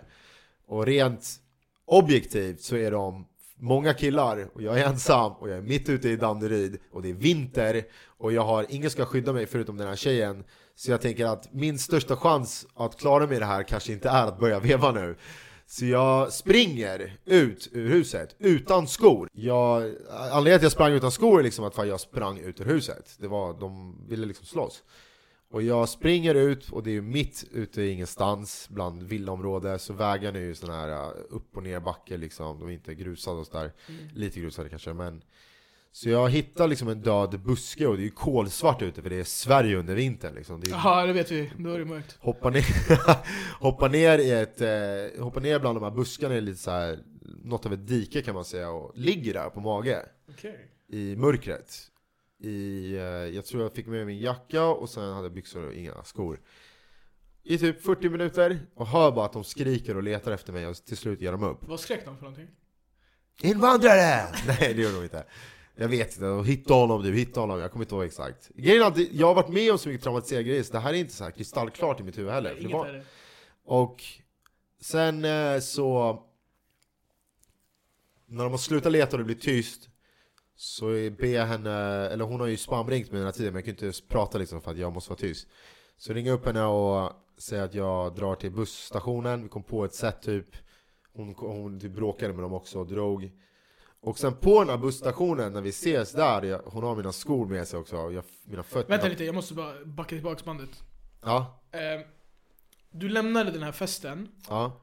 [0.66, 1.40] Och rent
[1.84, 3.26] objektivt så är de
[3.64, 7.10] många killar och jag är ensam och jag är mitt ute i Danderyd och det
[7.10, 7.82] är vinter
[8.18, 10.44] och jag har ingen ska skydda mig förutom den här tjejen.
[10.74, 14.08] Så jag tänker att min största chans att klara mig i det här kanske inte
[14.08, 15.16] är att börja veva nu.
[15.66, 19.28] Så jag springer ut ur huset utan skor.
[19.32, 22.64] Jag, anledningen till att jag sprang utan skor är liksom att jag sprang ut ur
[22.64, 23.16] huset.
[23.18, 24.82] Det var, de ville liksom slåss.
[25.54, 29.92] Och jag springer ut och det är ju mitt ute i ingenstans bland villaområde så
[29.92, 32.58] vägarna är ju sån här uh, upp och ner backe liksom.
[32.58, 33.72] De är inte grusade och sådär.
[34.14, 35.22] Lite grusade kanske men
[35.92, 39.16] så jag hittar liksom en död buske och det är ju kolsvart ute för det
[39.16, 40.60] är Sverige under vintern liksom.
[40.60, 41.50] Det är Jaha, det vet vi.
[41.58, 42.16] Då är det mörkt.
[42.20, 42.64] hoppa ner,
[43.62, 46.98] hoppa ner i ett, eh, hoppa ner bland de här buskarna i lite så här,
[47.44, 50.58] något av ett dike kan man säga och ligger där på mage Okej.
[50.88, 51.90] i mörkret.
[52.38, 55.74] I, eh, jag tror jag fick med min jacka och sen hade jag byxor och
[55.74, 56.40] inga skor.
[57.42, 60.76] I typ 40 minuter och hör bara att de skriker och letar efter mig och
[60.76, 61.58] till slut ger de upp.
[61.68, 62.48] Vad skrek de för någonting?
[63.42, 64.28] Invandrare!
[64.46, 65.24] Nej det gör de inte.
[65.76, 68.48] Jag vet inte, hitta honom du, hitta honom, jag kommer inte ihåg exakt.
[68.54, 70.78] Grejen är att det- jag har varit med om så mycket traumatiserande grejer så det
[70.78, 72.56] här är inte så här kristallklart i mitt huvud heller.
[72.60, 73.04] Inget var- är
[73.64, 74.02] och
[74.80, 76.22] sen eh, så...
[78.26, 79.88] När de har slutat leta och det blir tyst
[80.56, 81.70] Så ber jag henne,
[82.08, 84.60] eller hon har ju spamringt mig den här tiden men jag kan inte prata liksom
[84.60, 85.48] för att jag måste vara tyst.
[85.96, 89.84] Så ringer jag upp henne och säger att jag drar till busstationen, vi kom på
[89.84, 90.46] ett sätt typ.
[91.12, 93.30] Hon, hon typ bråkade med dem också och drog.
[94.00, 97.46] Och sen på den här busstationen när vi ses där, jag, hon har mina skor
[97.46, 98.88] med sig också, jag, mina fötter.
[98.88, 100.70] Vänta lite, jag måste bara backa tillbaka bandet.
[101.22, 102.00] Ja, Eh,
[102.90, 104.80] du lämnade den här festen, ja,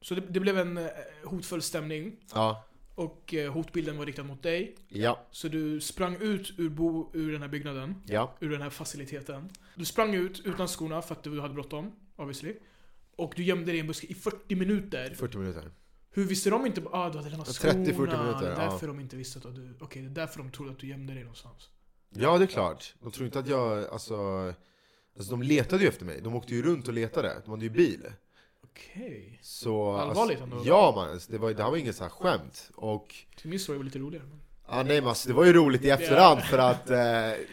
[0.00, 0.86] så det, det blev en eh,
[1.24, 2.16] hotfull stämning.
[2.34, 2.64] ja,
[2.96, 4.76] Och eh, hotbilden var riktad mot dig.
[4.88, 8.70] ja, Så du sprang ut ur, bo, ur den här byggnaden, ja, ur den här
[8.70, 9.50] faciliteten.
[9.74, 12.56] Du sprang ut utan skorna för att du hade bråttom, obviously.
[13.16, 15.14] Och du gömde dig i en buske i 40 minuter.
[15.14, 15.70] 40 minuter
[16.10, 17.52] Hur visste de inte ah, du hade lämnat 30-40
[17.92, 18.22] skorna?
[18.22, 18.70] minuter, Det är ja.
[18.70, 19.76] därför de inte visste att du...
[19.80, 21.68] Okej, det är därför de trodde att du gömde dig någonstans.
[22.10, 22.94] Ja, det är klart.
[23.00, 24.16] De tror inte att jag, alltså...
[25.16, 26.20] Alltså de letade ju efter mig.
[26.20, 27.42] De åkte ju runt och letade.
[27.44, 28.06] De hade ju bil.
[28.76, 29.38] Okej.
[29.42, 29.92] Så...
[29.92, 30.68] Allvarligt alltså, ändå.
[30.68, 32.70] Ja man, alltså, det, var, det här var inget så här skämt.
[32.74, 33.14] Och...
[33.36, 34.24] Till min story var lite roligare.
[34.24, 34.40] Men...
[34.68, 36.98] Ja nej men alltså, det var ju roligt i efterhand för att eh,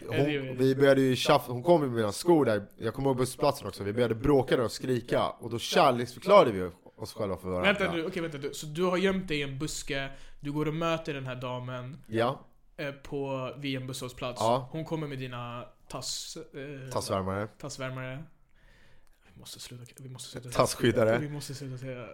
[0.18, 3.68] hon, vi började ju tjaffa, hon kom med mina skor där, jag kommer ihåg bussplatsen
[3.68, 7.72] också, vi började bråka där och skrika och då kärleksförklarade vi oss själva för varandra
[7.72, 8.54] Vänta nu, okej vänta du.
[8.54, 10.10] Så du har gömt dig i en buske,
[10.40, 12.40] du går och möter den här damen Ja,
[12.76, 14.40] eh, på, vid en busshållplats.
[14.40, 14.68] Ja.
[14.72, 16.36] Hon kommer med dina tass...
[16.36, 18.24] Eh, tassvärmare tassvärmare.
[19.34, 21.18] Måste sluta, vi måste sluta Tassskyddare.
[21.18, 22.06] Vi måste sluta säga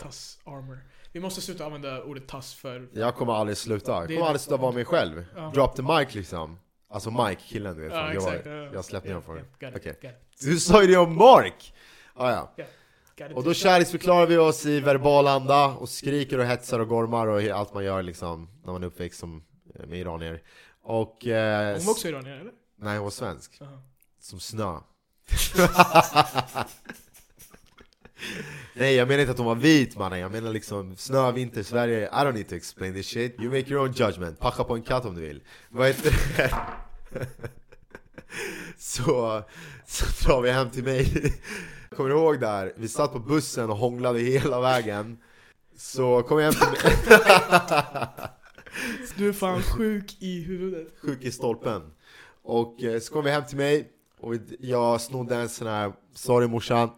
[0.00, 0.78] tass armor.
[1.12, 2.88] Vi måste sluta använda ordet tass för...
[2.92, 5.50] Jag kommer aldrig sluta, jag kommer aldrig sluta vara mig själv Ja.
[5.54, 6.58] Drop the mic liksom
[6.88, 8.70] Alltså Mike, killen du vet, Ja, jag, ja, ja.
[8.72, 9.72] jag släppte honom för it, Okej.
[10.02, 11.74] got it, Du sa ju det om Mark!
[12.14, 12.54] Ah, ja.
[12.56, 12.66] it.
[13.36, 17.42] Och då kärleksförklarar vi oss i verbal anda och skriker och hetsar och gormar och
[17.42, 20.42] allt man gör liksom när man är uppväxt som eh, med iranier
[20.82, 21.26] Och...
[21.26, 22.52] Eh, Hon var också iranier eller?
[22.76, 23.82] Nej hon var svensk, Jaha.
[24.20, 24.78] som snö
[28.74, 32.06] Nej jag menar inte att hon var vit mannen, jag menar liksom snö, vinter, Sverige.
[32.06, 34.38] I don't need to explain this shit, you make your own judgment.
[34.38, 35.42] Packa på en katt om du vill.
[35.68, 36.54] Vad heter det?
[38.78, 39.42] så,
[39.86, 41.34] så drar vi hem till mig.
[41.96, 42.72] Kommer du ihåg där?
[42.76, 45.18] Vi satt på bussen och hånglade hela vägen.
[45.76, 46.92] Så kom jag hem till mig.
[49.16, 50.88] Du är fan sjuk i huvudet.
[51.02, 51.82] sjuk i stolpen.
[52.42, 53.93] Och eh, så kom vi hem till mig
[54.24, 56.90] och jag snodde en sån här Sorry morsan,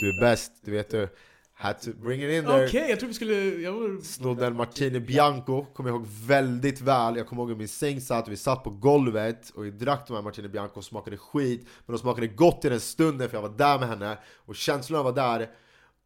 [0.00, 1.08] du är bäst, du vet du.
[1.56, 3.34] Had to bring it in Okej, there jag tror vi skulle...
[3.34, 4.02] Jag.
[4.02, 7.16] Snodde en Martini Bianco, kommer jag ihåg väldigt väl.
[7.16, 10.14] Jag kommer ihåg hur min säng satt, vi satt på golvet och vi drack de
[10.14, 11.66] här Martini Bianco och smakade skit.
[11.86, 15.02] Men de smakade gott i den stunden för jag var där med henne Och känslorna
[15.02, 15.50] var där.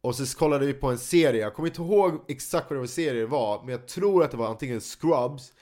[0.01, 2.87] Och så kollade vi på en serie, jag kommer inte ihåg exakt vad det var
[2.87, 5.53] serie var Men jag tror att det var antingen Scrubs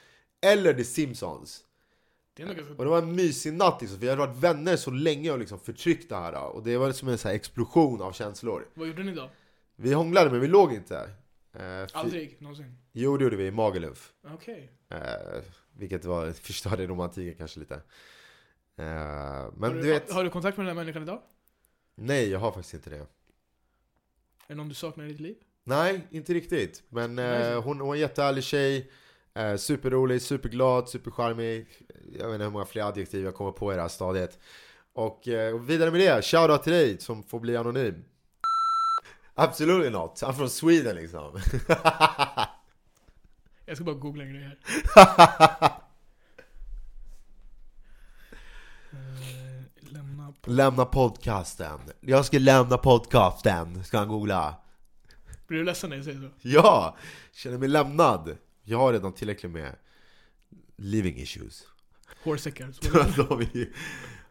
[0.41, 1.63] eller The Simpsons
[2.38, 2.73] Det är ganska...
[2.73, 5.39] och det var en mysig natt liksom, för vi hade varit vänner så länge och
[5.39, 8.88] liksom förtryckt det här Och det var som en så här explosion av känslor Vad
[8.88, 9.30] gjorde ni då?
[9.76, 11.10] Vi hånglade men vi låg inte
[11.54, 12.78] eh, Aldrig någonsin?
[12.91, 14.71] Jo det gjorde vi i Magaluf Okej.
[14.89, 15.00] eh,
[15.71, 17.82] Vilket var, förstörde romantiken kanske lite eh,
[18.76, 21.21] Men Har, du du, vet, har du kontakt med den här människan idag?
[21.95, 23.06] nej jag har faktiskt inte det Är
[24.47, 25.36] det någon du saknar i ditt liv?
[25.63, 28.91] Nej, inte riktigt Men eh, hon, hon är en jättehärlig tjej
[29.38, 31.67] eh, Superrolig, superglad, supercharmig
[32.19, 34.39] Jag vet inte hur många fler adjektiv jag kommer på i det här stadiet
[34.93, 38.04] Och eh, och vidare med det, shoutout till dig som får bli anonym
[39.36, 41.32] Absolutely not, I'm from Sweden liksom
[43.65, 44.60] Jag ska bara googla en grej här.
[48.91, 50.50] Eh.
[50.50, 54.56] Lämna podcasten Jag ska lämna podcasten, ska han googla
[55.47, 56.30] Blir du ledsen när jag säger så?
[56.41, 56.97] Ja!
[57.34, 58.38] Känner mig lämnad
[58.69, 59.75] Jag har redan tillräckligt med
[60.75, 61.67] living issues
[62.23, 62.73] Hårsäckar.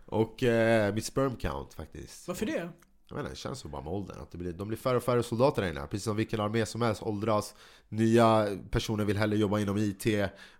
[0.06, 2.68] Och eh, mitt sperm count faktiskt Varför det?
[3.08, 5.02] Jag inte, det känns så bara med åldern att det blir, de blir färre och
[5.02, 7.54] färre soldater där inne Precis som vilken armé som helst åldras
[7.88, 10.06] Nya personer vill hellre jobba inom IT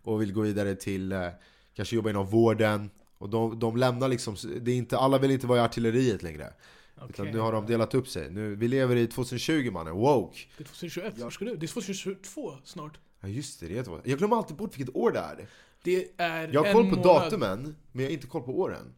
[0.03, 1.29] och vill gå vidare till eh,
[1.75, 5.47] Kanske jobba inom vården Och de, de lämnar liksom, det är inte, alla vill inte
[5.47, 6.53] vara i artilleriet längre
[6.97, 7.33] Utan Okej.
[7.33, 10.39] nu har de delat upp sig nu, Vi lever i 2020 mannen, woke!
[10.57, 11.31] Det är 2021, ja.
[11.31, 11.57] ska du?
[11.57, 12.99] Det är 2022 snart.
[13.27, 14.01] Ja just det, det är ett år.
[14.05, 15.47] Jag glömmer alltid bort vilket år det är
[15.83, 17.05] Det är Jag har en koll på månad.
[17.23, 18.95] datumen, men jag har inte koll på åren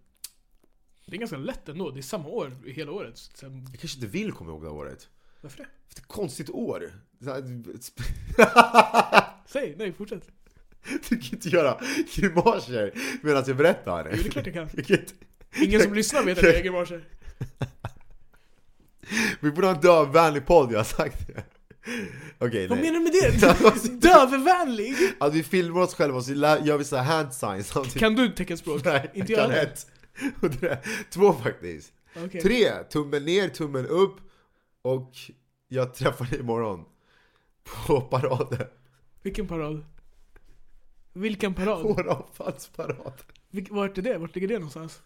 [1.06, 3.18] Det är ganska lätt ändå, det är samma år i hela året.
[3.18, 5.08] Sen, Jag kanske inte vill komma ihåg det här året
[5.40, 5.64] varför det?
[5.64, 6.92] För det är ett konstigt år
[7.24, 7.64] Så här-
[9.46, 10.28] Säg, nej fortsätt.
[11.08, 11.80] Du kan inte göra
[12.14, 14.10] grimaser medan jag berättar.
[14.16, 14.68] Jo, det är klart jag kan.
[14.76, 15.14] Jag kan inte-
[15.62, 17.00] Ingen som lyssnar vet att jag äger morse.
[19.40, 21.44] Vi borde ha en dövvänlig podd, jag har sagt det.
[22.38, 22.92] Okej, Vad nej.
[22.92, 24.00] menar du med det?
[24.08, 24.94] Dövvänlig?
[25.20, 27.98] Att vi filmar oss själva och så lä- gör vi så här hand signs samtidigt.
[27.98, 28.84] Kan du teckenspråk?
[28.84, 29.72] Nej, Inte jag jag kan heller.
[29.72, 29.86] ett.
[30.42, 30.78] Och det där-
[31.10, 31.92] Två faktiskt.
[32.26, 32.40] Okej.
[32.40, 34.16] Tre, tummen ner, tummen upp.
[34.82, 35.12] Och
[35.68, 36.84] jag träffar dig imorgon.
[37.86, 38.66] På paraden.
[39.22, 39.84] Vilken parad?
[41.12, 41.82] Vilken parad?
[41.82, 43.12] Håravfallsparaden.
[43.50, 44.18] Vilk, vart är det?
[44.18, 45.02] Vart ligger det någonstans?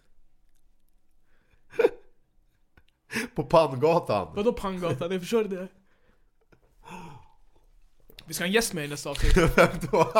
[3.35, 4.33] På Panngatan.
[4.37, 5.13] Vadå Panggatan?
[5.13, 5.69] Jag förstår det.
[8.27, 9.37] Vi ska ha en gäst med i nästa avsnitt.
[9.57, 10.13] Vem då?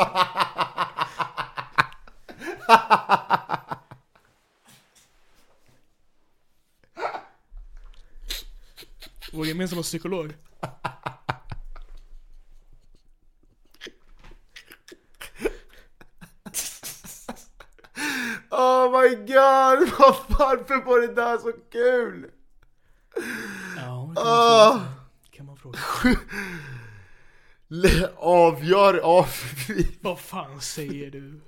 [9.33, 10.33] Vår gemensamma psykolog.
[18.51, 19.89] Oh my god,
[20.39, 22.29] varför var det där så kul?
[23.77, 24.79] Ja, det Ah.
[25.31, 25.79] kan man fråga.
[27.75, 29.27] Le- avgör av...
[30.01, 31.41] Vad fan säger du?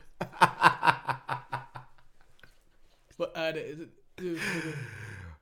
[3.17, 3.65] Vad är det?
[4.15, 4.39] Du,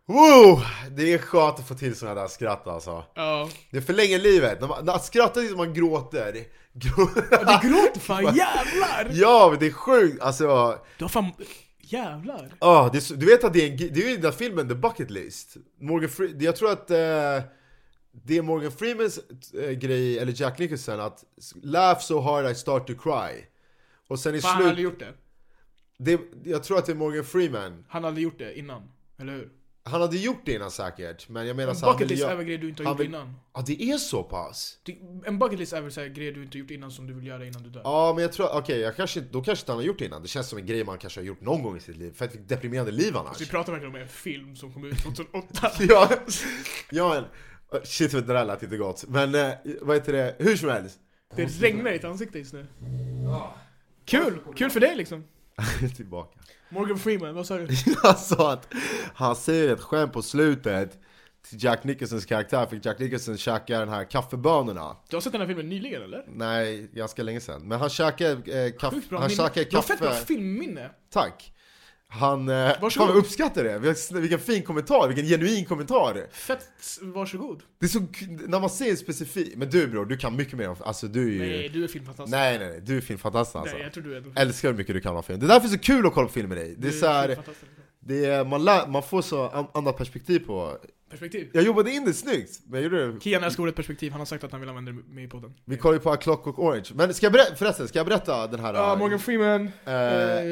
[0.06, 0.64] Wow!
[0.92, 3.04] Det är skönt att få till sådana där skratt alltså.
[3.16, 3.50] Ja.
[3.72, 4.62] Det förlänger livet.
[4.62, 6.34] När man, att skratta tills man gråter.
[6.74, 9.10] Grå- Ja, Du gråter fan, jävlar!
[9.12, 10.22] ja, men det är sjukt.
[10.22, 11.32] Alltså, Du har fan,
[11.80, 12.50] jävlar.
[12.60, 14.76] ah, det du vet att det är, en, det är ju den där filmen The
[14.76, 15.58] Bucket List.
[15.82, 17.50] Morgan Fre- jag tror att eh,
[18.14, 19.20] det är Morgan Freemans
[19.54, 21.24] eh, grej, eller Jack Nicholson, att
[21.64, 23.46] laugh so hard I start to cry.
[24.08, 24.84] Och sen i Fan, han hade slut...
[24.84, 25.14] gjort det.
[25.98, 27.86] Det, jag tror att det är Morgan Freeman.
[27.90, 28.82] Han hade gjort det innan,
[29.20, 29.50] eller hur?
[29.86, 32.36] Han hade gjort det innan säkert, men jag menar En så han bucket list är
[32.36, 33.34] väl grejer du inte har han gjort vill- innan?
[33.54, 34.80] Ja, det är så pass?
[34.84, 37.08] Det- En bucket list är väl så här grejer du inte har gjort innan som
[37.08, 37.82] du vill göra innan du dör?
[37.84, 40.22] Ja, men jag tror, okej, jag kanske, då kanske inte han har gjort det innan.
[40.22, 42.14] Det känns som en grej man kanske har gjort någon gång i sitt liv.
[42.16, 43.38] För ett deprimerande liv annars.
[43.38, 45.72] Så vi pratar verkligen om en film som kom ut 2008.
[45.80, 46.10] ja,
[46.92, 47.24] ja, men,
[47.84, 49.06] shit det där lät inte gott.
[49.08, 51.00] Men eh, vad heter det, hur som helst.
[51.36, 52.66] Det regnar i ditt ansikte just nu.
[54.06, 54.40] Kul!
[54.56, 55.24] Kul för dig liksom.
[55.96, 56.40] Tillbaka.
[56.70, 57.68] Morgan Freeman, vad sa du?
[58.04, 58.68] Han sa att
[59.14, 61.00] han säger ett skämt på slutet
[61.50, 64.96] till Jack Nicholsons karaktär, för Jack Nicholson käkar den här kaffebönorna.
[65.10, 66.26] Du har sett den här filmen nyligen eller?
[66.28, 67.68] Nej, ganska länge sedan.
[67.68, 69.44] Men han käkar eh, kaffe, Sjukt bra han minne.
[69.50, 70.26] käkar Du har fett bra kaffe.
[70.26, 70.90] filmminne.
[71.10, 71.54] Tack.
[72.20, 73.80] Han, eh, fan vad uppskattar det.
[74.20, 76.28] Vilken- fin kommentar, vilken genuin kommentar.
[76.32, 76.68] Fett,
[77.02, 77.64] varsågod.
[77.80, 78.00] Det är så,
[78.48, 81.32] när man säger specifikt, men du bror, du kan mycket mer om, alltså du är
[81.34, 81.40] ju...
[81.40, 82.32] Nej, du är filmfantast.
[82.32, 83.76] nej, nej, nej, du är filmfantast alltså.
[83.76, 85.40] Nej, jag tror du är Älskar hur mycket du kan om film.
[85.40, 86.76] Det är därför det är så kul att kolla på film med dig.
[86.78, 87.83] Det är du så här, filmfantast, liksom.
[88.06, 90.78] Det är, man, lär, man får så an, annat perspektiv på...
[91.10, 91.50] Perspektiv.
[91.54, 93.20] Jag jobbade in det snyggt, men jag gjorde det.
[93.20, 95.54] Kian älskar ordet perspektiv, han har sagt att han vill använda det med i podden.
[95.66, 96.90] Vi kollar ju på A Clockwork Orange.
[96.94, 98.74] Men ska jag berätta, förresten, ska jag berätta den här...
[98.74, 99.72] Ja, Morgan Freeman,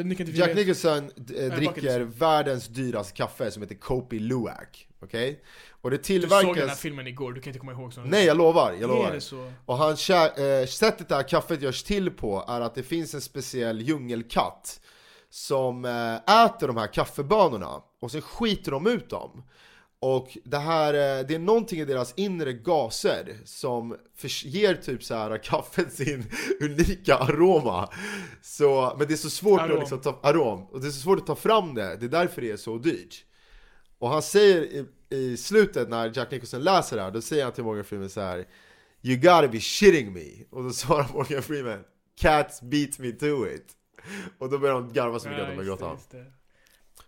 [0.10, 0.56] nyckeln till Jack.
[0.56, 4.88] Nicholson bucket dricker världens dyraste kaffe som heter Kopi Luwak.
[5.04, 5.44] Okej?
[5.82, 6.80] Och det Du såg den här tillverkas...
[6.80, 8.10] filmen igår, du kan inte komma ihåg sånt.
[8.10, 9.20] Nej jag lovar, jag lovar.
[9.66, 13.22] Och han, eh, sättet det här kaffet görs till på är att det finns en
[13.22, 14.82] speciell djungelkatt
[15.32, 19.44] som eh, äter de här kaffebönorna och sen skiter de ut dem.
[20.00, 23.98] Och det här, eh, det är någonting i deras inre gaser som
[24.44, 26.26] ger typ så här kaffet sin
[26.62, 27.90] unika aroma.
[28.42, 29.74] Så, men det är så svårt Arom.
[29.74, 32.10] att liksom ta, arom, och det är så svårt att ta fram det, det är
[32.10, 33.26] därför det är så dyrt.
[34.00, 37.54] Och han säger i, i slutet när Jack Nicholson läser det här, då säger han
[37.54, 38.48] till Morgan Freeman så här
[39.02, 40.46] You gotta be shitting me!
[40.50, 41.84] Och då svarar Morgan Freeman
[42.22, 43.76] Cats beat me to it!
[44.38, 45.92] Och då börjar de garva så mycket att de det, gråta.
[45.92, 46.16] just.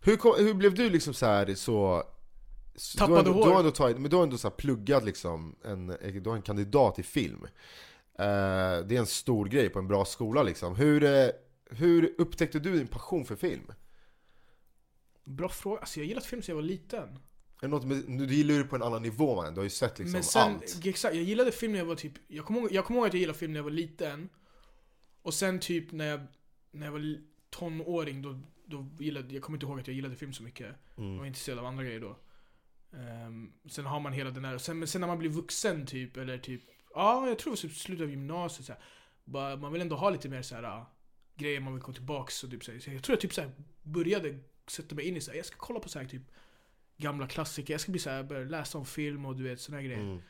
[0.01, 2.03] Hur, kom, hur blev du liksom så här så...
[2.97, 3.45] Tappade du har, ändå- hår.
[3.45, 5.88] Du har ändå tagit, men du har ändå så pluggat liksom, en,
[6.23, 7.43] du har en kandidat i film.
[8.19, 8.25] Eh,
[8.86, 10.75] det är en stor grej på en bra skola liksom.
[10.75, 11.27] Hur, eh,
[11.69, 13.73] hur upptäckte du din passion för film?
[15.23, 17.19] Bra fråga, alltså jag gillat film sedan jag var liten.
[17.62, 19.69] Är något med, du du gillar ju på en annan nivå man, du har ju
[19.69, 20.86] sett liksom Men sen, allt.
[20.86, 23.13] exakt, jag gillade film när jag var typ, jag kommer ihåg, jag kommer ihåg att
[23.13, 24.29] jag gillade film när jag var liten.
[25.21, 26.21] Och sen typ när jag,
[26.73, 27.17] när jag var
[27.49, 30.75] tonåring, då, då gillade, jag kommer inte ihåg att jag gillade film så mycket.
[30.95, 31.25] Jag var Mm.
[31.25, 32.17] intresserad av andra grejer då.
[32.97, 36.17] Ehm, sen har man hela den här, sen, men sen när man blir vuxen typ,
[36.17, 36.62] eller typ,
[36.93, 38.73] ja jag tror typ slutet av gymnasiet så
[39.23, 40.91] bara, Man vill ändå ha lite mer så här ah,
[41.36, 43.41] grejer man vill gå tillbaks och typ så här, så jag tror jag typ så
[43.41, 43.51] här,
[43.83, 46.21] började sätta mig in i så här, jag ska kolla på så här typ
[46.97, 49.77] gamla klassiker, jag ska bli så här, börja läsa om film och du vet såna
[49.77, 50.01] här grejer.
[50.01, 50.21] Mm.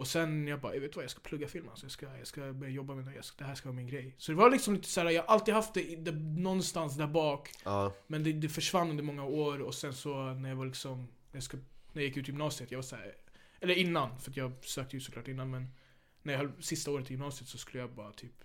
[0.00, 1.84] Och sen jag bara, jag vet vad, jag ska plugga film alltså.
[1.84, 3.86] jag, ska, jag ska börja jobba med det, jag ska, det här ska vara min
[3.86, 4.14] grej.
[4.18, 7.50] Så det var liksom lite såhär, jag har alltid haft det, det någonstans där bak.
[7.64, 7.94] Ja.
[8.06, 11.06] Men det, det försvann under många år och sen så när jag var liksom, när
[11.32, 11.56] jag, ska,
[11.92, 13.14] när jag gick ut gymnasiet, jag var såhär,
[13.60, 15.66] eller innan, för jag sökte ju såklart innan men
[16.22, 18.44] när jag höll sista året i gymnasiet så skulle jag bara typ,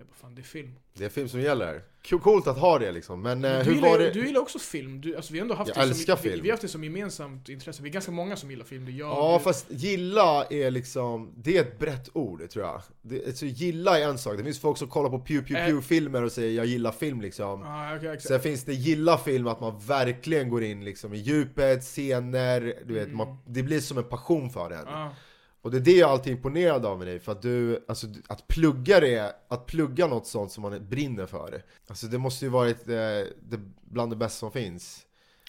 [0.00, 0.74] jag bara fan det är film.
[0.94, 1.82] Det är film som gäller.
[2.22, 4.10] Coolt att ha det liksom, men, eh, du, hur gillar, var det?
[4.10, 6.42] du gillar också film, du, alltså vi har ändå haft Jag det älskar som, film.
[6.42, 8.92] vi har haft det som gemensamt intresse, vi är ganska många som gillar film, det
[8.92, 12.82] är jag, Ja du, fast gilla är liksom, det är ett brett ord tror jag.
[13.02, 15.66] Det, alltså, gilla är en sak, det finns folk som kollar på pew pew Eh.
[15.66, 17.60] pew filmer och säger jag gillar film liksom.
[17.62, 18.28] Ja, okej, exakt.
[18.28, 22.94] Sen finns det gilla film, att man verkligen går in liksom i djupet, scener, du
[22.94, 23.16] vet, Mm.
[23.16, 24.84] man, det blir som en passion för en.
[24.86, 25.14] Ja.
[25.62, 28.06] Och det är det jag alltid är imponerad av med dig, för att du, alltså
[28.28, 31.62] att plugga det, att plugga något sånt som man brinner för.
[31.86, 32.94] Alltså det måste ju varit eh,
[33.42, 35.06] det, bland det bästa som finns.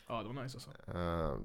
[0.08, 0.70] ja, det var nice alltså.
[0.98, 1.36] Eh,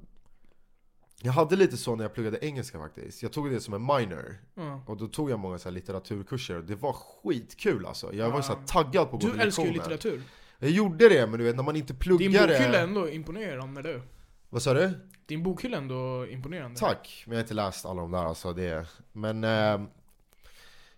[1.22, 3.22] jag hade lite så när jag pluggade engelska faktiskt.
[3.22, 4.36] Jag tog det som en minor.
[4.54, 4.82] Ja.
[4.86, 8.14] Och då tog jag många så litteraturkurser och det var skitkul alltså.
[8.14, 8.42] Jag var Ja.
[8.42, 10.22] så taggad på att gå Du älskar ju litteratur.
[10.58, 12.78] Jag gjorde det, men du vet när man inte Din pluggar bokhylla är det...
[12.78, 14.02] ändå imponerande du.
[14.48, 15.08] Vad sa du?
[15.26, 16.80] Din bokhylla är ändå imponerande.
[16.80, 18.52] Tack, men jag har inte läst alla de där alltså.
[18.52, 19.80] Det, men eh,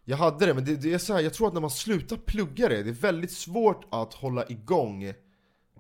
[0.05, 2.17] jag hade det, men det, det är så här, jag tror att när man slutar
[2.17, 5.13] plugga det, det är väldigt svårt att hålla igång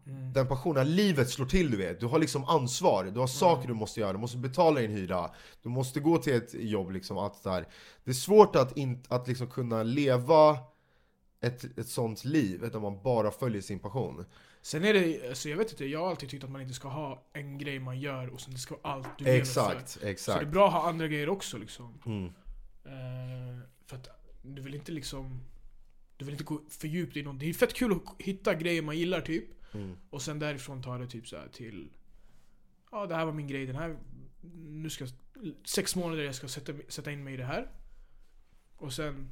[0.08, 0.32] Mm.
[0.32, 0.96] den passionen.
[0.96, 4.12] Livet slår till du vet, du har liksom ansvar, du har saker du måste göra,
[4.12, 5.30] du måste betala din hyra,
[5.62, 7.66] du måste gå till ett jobb liksom, allt det där.
[8.04, 10.58] Det är svårt att, in, att liksom kunna leva
[11.40, 14.24] ett, ett sånt liv, där man bara följer sin passion.
[14.62, 16.88] Sen är det, alltså jag vet inte, jag har alltid tyckt att man inte ska
[16.88, 19.88] ha en grej man gör och sen det ska vara allt du lever Exakt, för.
[19.88, 20.48] Så det är exakt.
[20.48, 22.00] bra att ha andra grejer också liksom.
[22.06, 22.24] Mm.
[22.84, 24.08] Eh, för att
[24.42, 25.40] du vill inte liksom
[26.16, 27.40] Du vill inte gå för djupt i något.
[27.40, 29.74] Det är fett kul att hitta grejer man gillar typ.
[29.74, 29.96] Mm.
[30.10, 31.90] Och sen därifrån ta det typ så här till
[32.90, 33.96] Ja det här var min grej, den här
[34.54, 35.06] Nu ska
[35.64, 37.70] Sex månader jag ska sätta, sätta in mig i det här.
[38.76, 39.30] Och sen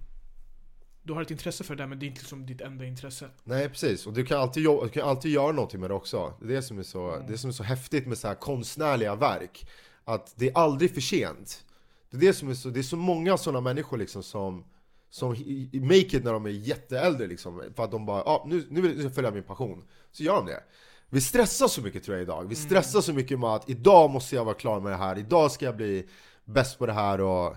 [1.06, 3.28] Du har ett intresse för det där men det är inte liksom ditt enda intresse.
[3.44, 6.34] Nej precis, och du kan alltid, du kan alltid göra någonting med det också.
[6.40, 7.26] Det är det som är så, Mm.
[7.26, 9.68] det som är så häftigt med så här konstnärliga verk.
[10.04, 11.64] Att det är aldrig för sent.
[12.10, 14.64] Det är, det som är, så, det är så många sådana människor liksom som,
[15.10, 15.28] som
[15.72, 17.62] make it när de är jätteäldre liksom.
[17.76, 19.84] För att de bara, ah, nu, nu vill jag följa min passion.
[20.12, 20.62] Så gör de det.
[21.10, 22.48] Vi stressar så mycket tror jag idag.
[22.48, 25.50] Vi stressar så mycket med att idag måste jag vara klar med det här, idag
[25.52, 26.08] ska jag bli
[26.44, 27.56] bäst på det här och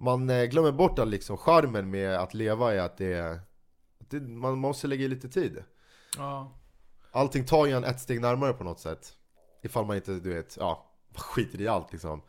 [0.00, 3.40] man eh, glömmer bort att liksom charmen med att leva är att det,
[4.00, 5.64] att det man måste lägga i lite tid.
[6.16, 6.58] Ja.
[7.10, 9.16] Allting tar ju en ett steg närmare på något sätt.
[9.62, 12.22] Ifall man inte, du vet, ja, skiter i allt liksom.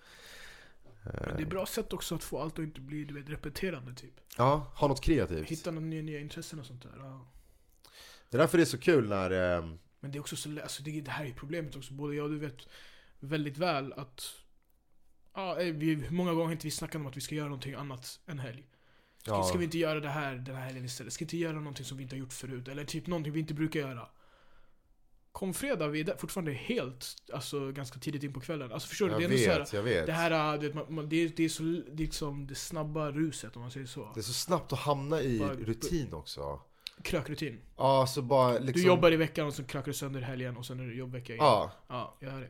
[1.04, 3.30] Men det är ett bra sätt också att få allt att inte bli du vet,
[3.30, 4.14] repeterande typ.
[4.38, 5.50] Ja, ha något kreativt.
[5.50, 6.94] Hitta några nya, nya intressen och sånt där.
[6.98, 7.28] Ja.
[8.30, 9.66] Det är därför det är så kul när, eh,
[10.00, 11.94] Men det är också så alltså det, det här är problemet också.
[11.94, 12.68] Både jag och du vet
[13.20, 14.41] väldigt väl att
[15.34, 17.74] Ja, eh, vi, många gånger har inte vi snackat om att vi ska göra någonting
[17.74, 18.68] annat än helg?
[19.22, 21.14] Ska, ja, ska vi inte göra det här den här helgen istället?
[21.14, 22.68] Ska vi inte göra någonting som vi inte har gjort förut?
[22.68, 24.08] Eller typ någonting vi inte brukar göra?
[25.32, 28.72] Kom fredag, vi är där, fortfarande helt, alltså ganska tidigt in på kvällen.
[28.72, 29.22] Alltså förstår du?
[29.22, 30.06] jag Det är så här, vet, jag vet.
[30.06, 32.48] det här, äh, du vet, man, man, det, är, det är så, det är liksom
[32.48, 34.12] det snabba ruset om man säger så.
[34.14, 36.62] Det är så snabbt att hamna i Bara- rutin också.
[37.04, 37.62] Krökrutin.
[37.78, 38.82] Ja, så bara liksom...
[38.82, 41.34] Du jobbar i veckan och så krökar du sönder helgen och sen är det jobbvecka
[41.34, 41.46] igen.
[41.46, 42.50] Ja, Ja, jag hör det.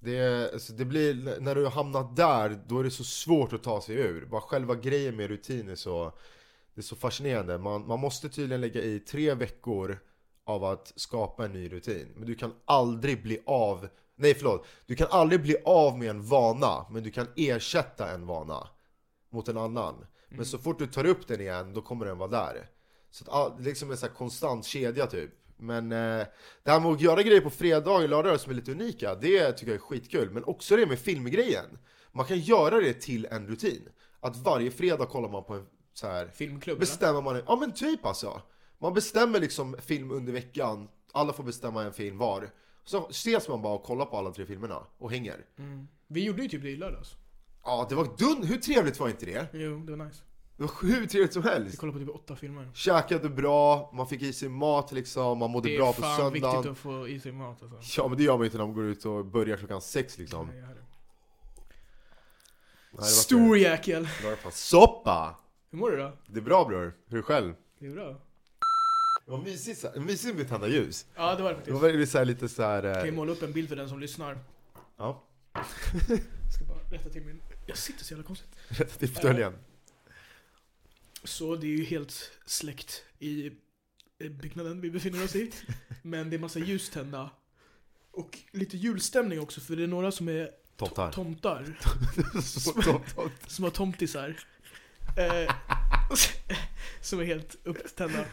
[0.00, 3.62] Det, alltså det blir, när du har hamnat där, då är det så svårt att
[3.62, 4.26] ta sig ur.
[4.26, 6.12] Bara själva grejen med rutin är så,
[6.74, 7.58] det är så fascinerande.
[7.58, 9.98] Man, man måste tydligen lägga i tre veckor
[10.44, 12.08] av att skapa en ny rutin.
[12.16, 16.22] Men du kan aldrig bli av, nej förlåt, du kan aldrig bli av med en
[16.22, 18.68] vana, men du kan ersätta en vana
[19.30, 20.06] mot en annan.
[20.28, 22.68] Men så fort du tar upp den igen, då kommer den vara där.
[23.10, 25.30] Så att all, liksom en sån här konstant kedja typ.
[25.60, 26.26] Men eh,
[26.62, 29.52] det här med att göra grejer på fredagar och lördagar som är lite unika, det
[29.52, 30.30] tycker jag är skitkul.
[30.30, 31.78] Men också det med filmgrejen.
[32.12, 33.88] Man kan göra det till en rutin.
[34.20, 38.06] Att varje fredag kollar man på en så här Filmklubb bestämmer man, ja men typ
[38.06, 38.42] alltså.
[38.78, 42.50] Man bestämmer liksom film under veckan, alla får bestämma en film var.
[42.84, 45.46] Så ses man bara och kollar på alla tre filmerna och hänger.
[45.58, 45.88] Mm.
[46.06, 47.14] Vi gjorde ju typ det i lördags.
[47.64, 49.46] Ja, det var dun hur trevligt var inte det?
[49.52, 50.22] Jo, det var nice.
[50.60, 51.78] Det var hur trevligt som Vi helst.
[51.78, 52.70] kollade på typ åtta filmer.
[52.74, 56.32] Käkade bra, man fick i sig mat liksom, man mådde Det bra är på fan
[56.32, 56.72] viktigt söndagen.
[56.72, 58.00] att få i sig mat alltså.
[58.00, 60.18] Ja men det gör man ju inte när man går ut och börjar klockan sex
[60.18, 60.46] liksom.
[60.48, 60.60] Hör det.
[60.60, 60.74] Nej,
[62.90, 64.08] det var Stor jäkel!
[64.22, 65.36] Det var fan soppa!
[65.70, 66.12] Hur mår du då?
[66.26, 67.54] Det är bra bror, hur är det själv?
[67.78, 68.08] Det är bra.
[69.26, 71.06] Det var mysigt, så- mysigt med tända ljus.
[71.14, 71.74] Ja, det var det Det faktiskt.
[71.74, 72.82] var väldigt så här, lite såhär...
[72.82, 74.38] Kan jag Eh, måla upp en bild för den som lyssnar?
[74.96, 75.64] ja, Jag
[76.54, 77.42] ska bara rätta till min...
[77.66, 78.48] Jag sitter så jävla konstigt.
[78.68, 79.52] rätta till fåtöljen.
[81.24, 83.50] Så det är ju helt släckt i
[84.18, 85.52] byggnaden vi befinner oss i.
[86.02, 87.30] Men det är massa ljus tända.
[88.12, 91.12] Och lite julstämning också för det är några som är Tomtar.
[91.12, 91.78] tomtar.
[92.42, 93.30] Så tom, tom.
[93.46, 94.36] Som har tomtisar.
[95.16, 95.54] Eh,
[97.00, 98.24] som är helt upptända.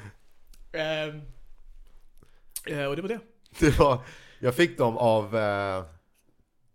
[0.72, 1.16] Eh,
[2.66, 3.20] eh, och det var det.
[3.60, 4.00] Det var,
[4.40, 5.38] jag fick dem av...
[5.38, 5.86] Eh,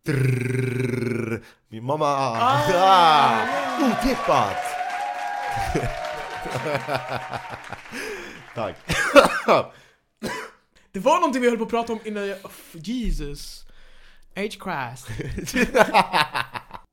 [0.05, 2.07] drrrr, min mamma.
[2.07, 3.47] Ah,
[3.81, 4.57] otippat!
[8.55, 8.77] Tack.
[10.93, 12.39] Det var någonting vi höll på att prata om innan jag...
[12.45, 13.65] Oh, Jesus.
[14.35, 14.43] H.
[14.43, 15.09] Christ.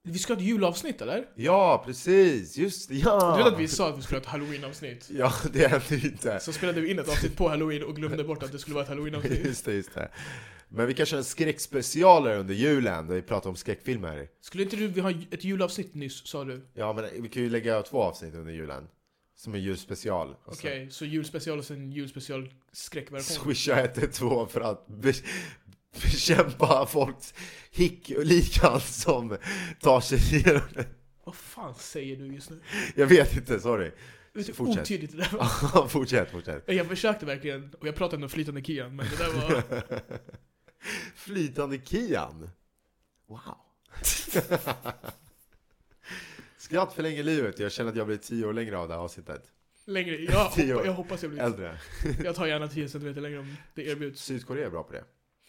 [0.04, 1.26] vi ska ha ett julavsnitt eller?
[1.36, 2.58] ja, precis.
[2.58, 3.36] Just det, ja.
[3.38, 5.10] Du vet att vi sa att vi skulle ha ett halloween-avsnitt?
[5.10, 6.40] Ja, det hände ju inte.
[6.40, 8.84] Så spelade vi in ett avsnitt på halloween och glömde bort att det skulle vara
[8.84, 9.40] ett halloween-avsnitt.
[9.46, 10.10] Just det, just det.
[10.70, 14.28] Men vi kanske har en skräckspecialare under julen där vi pratar om skräckfilmer.
[14.42, 16.68] Skulle inte du vilja ha ett julavsnitt nyss, sa du?
[16.74, 18.88] Ja, men vi kan ju lägga två avsnitt under julen.
[19.40, 20.36] Som en julspecial.
[20.46, 23.44] Okej, så julspecial och sen julspecial skräckversion.
[23.44, 25.14] Swisha 112 för att be
[26.02, 27.34] bekämpa folks
[27.72, 29.38] hick och likan som
[29.80, 30.86] tar sig igenom det.
[31.24, 32.62] Vad fan säger du just nu?
[32.96, 33.92] Jag vet inte, sorry.
[34.34, 34.82] Vet du Fortsätt.
[34.82, 35.88] otydligt det där var?
[35.88, 36.64] fortsätt, fortsätt.
[36.68, 39.64] Jag försökte verkligen, och jag pratade ändå flytande Kian, men det där var...
[41.16, 42.50] Flytande Kian.
[43.28, 43.58] Wow.
[46.70, 47.60] Skratt förlänger livet.
[47.60, 49.52] Jag känner att jag blir tio år längre av det här avsnittet.
[49.86, 50.16] Längre.
[50.32, 50.86] Jag, Tio år.
[50.86, 51.42] jag hoppas jag blir...
[51.42, 51.80] Äldre.
[52.24, 54.22] Jag tar gärna 10 cm längre om det erbjuds.
[54.24, 55.04] Sydkorea är bra på det.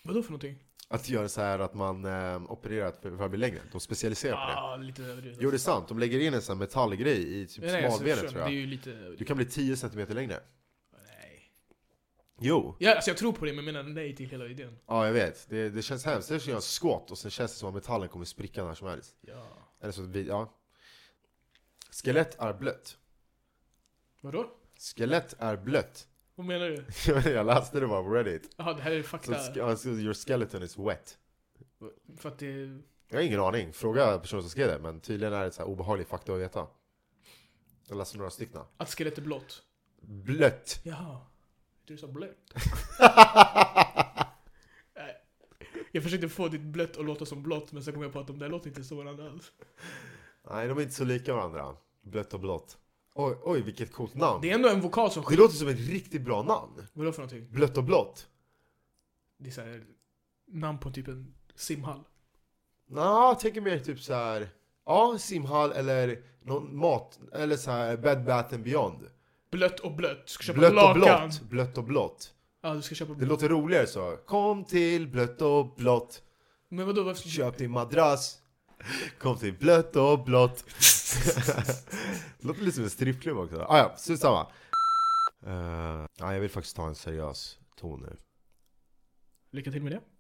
[0.05, 0.57] Vadå för någonting?
[0.89, 3.59] Att göra så här att man eh, opererar för, för att bli längre.
[3.73, 4.57] De specialiserar på det.
[4.57, 5.39] Ah, lite överdrivet.
[5.43, 7.85] Jo det är sant, de lägger in en sån här metallgrej i typ Nej, nej,
[7.85, 8.61] alltså, smalbenet förstår, tror Det är jag.
[8.61, 8.91] ju lite...
[9.19, 10.41] Du kan bli 10 cm längre.
[10.93, 11.51] Nej.
[12.41, 14.79] Jo, Ja, alltså jag tror på det, men menar nej till hela idén.
[14.87, 15.47] ja jag vet.
[15.51, 16.29] Det, det känns hemskt.
[16.29, 18.89] Det känns jag skott och sen känns det som att metallen kommer spricka när som
[18.89, 19.17] helst.
[19.21, 19.47] Ja.
[19.83, 20.57] Eller så, vi, ja.
[22.05, 22.99] Skelett är blött.
[24.21, 24.51] Vadå?
[24.97, 26.07] Skelett är blött.
[26.35, 27.31] Vad menar du?
[27.31, 28.51] jag läste det bara på Reddit.
[28.57, 29.33] Jaha, det här är Så, fakta.
[29.35, 31.19] sk- alltså, your skeleton is wet.
[32.17, 32.81] För att det...
[33.09, 33.73] Jag har ingen aning.
[33.73, 34.79] Fråga personen som skrev det.
[34.79, 36.67] Men tydligen är det så här obehaglig fakta att veta.
[37.89, 38.61] Jag läste några stycken.
[38.77, 39.63] Att skelett är blått.
[40.01, 40.81] Blött.
[40.85, 41.21] Jaha.
[41.85, 42.53] Du sa blött.
[45.93, 48.27] Jag försökte få ditt blött att låta som blått, men sen kom jag på att
[48.27, 49.53] de där låter inte så varandra alls.
[50.51, 51.77] Nej, de är inte så lika varandra.
[52.03, 52.79] Blött och blått.
[53.15, 54.41] Oj, oj vilket coolt namn.
[54.43, 55.43] Det är ändå en vokal som Det skiljer.
[55.45, 56.87] låter som ett riktigt bra namn.
[56.93, 57.51] Vadå för någonting?
[57.51, 58.27] Blött och blått.
[59.39, 59.85] Det är såhär,
[60.53, 62.01] namn på typ en simhall.
[62.89, 64.49] Nå, jag tänker mer typ så här.
[64.87, 69.07] Ja, simhall eller någon mat, eller så här Bed Bath and Beyond.
[69.51, 70.27] Blött och blött.
[70.27, 71.29] Du ska köpa Blött och lakan.
[71.29, 71.41] blått.
[71.51, 72.35] Blött och blått.
[72.63, 74.17] Ja, du ska köpa Det låter roligare så.
[74.27, 76.23] Kom till blött och blått.
[76.69, 78.39] Men vadå, varför Köp din madrass.
[79.19, 80.65] Kom till blött och blått.
[82.39, 83.67] Det låter lite som en strippklubb också.
[83.69, 84.47] Ah, ja, så samma.
[85.47, 88.17] Uh, ja, jag vill faktiskt ta en seriös ton nu.
[89.53, 90.01] Lycka till med det.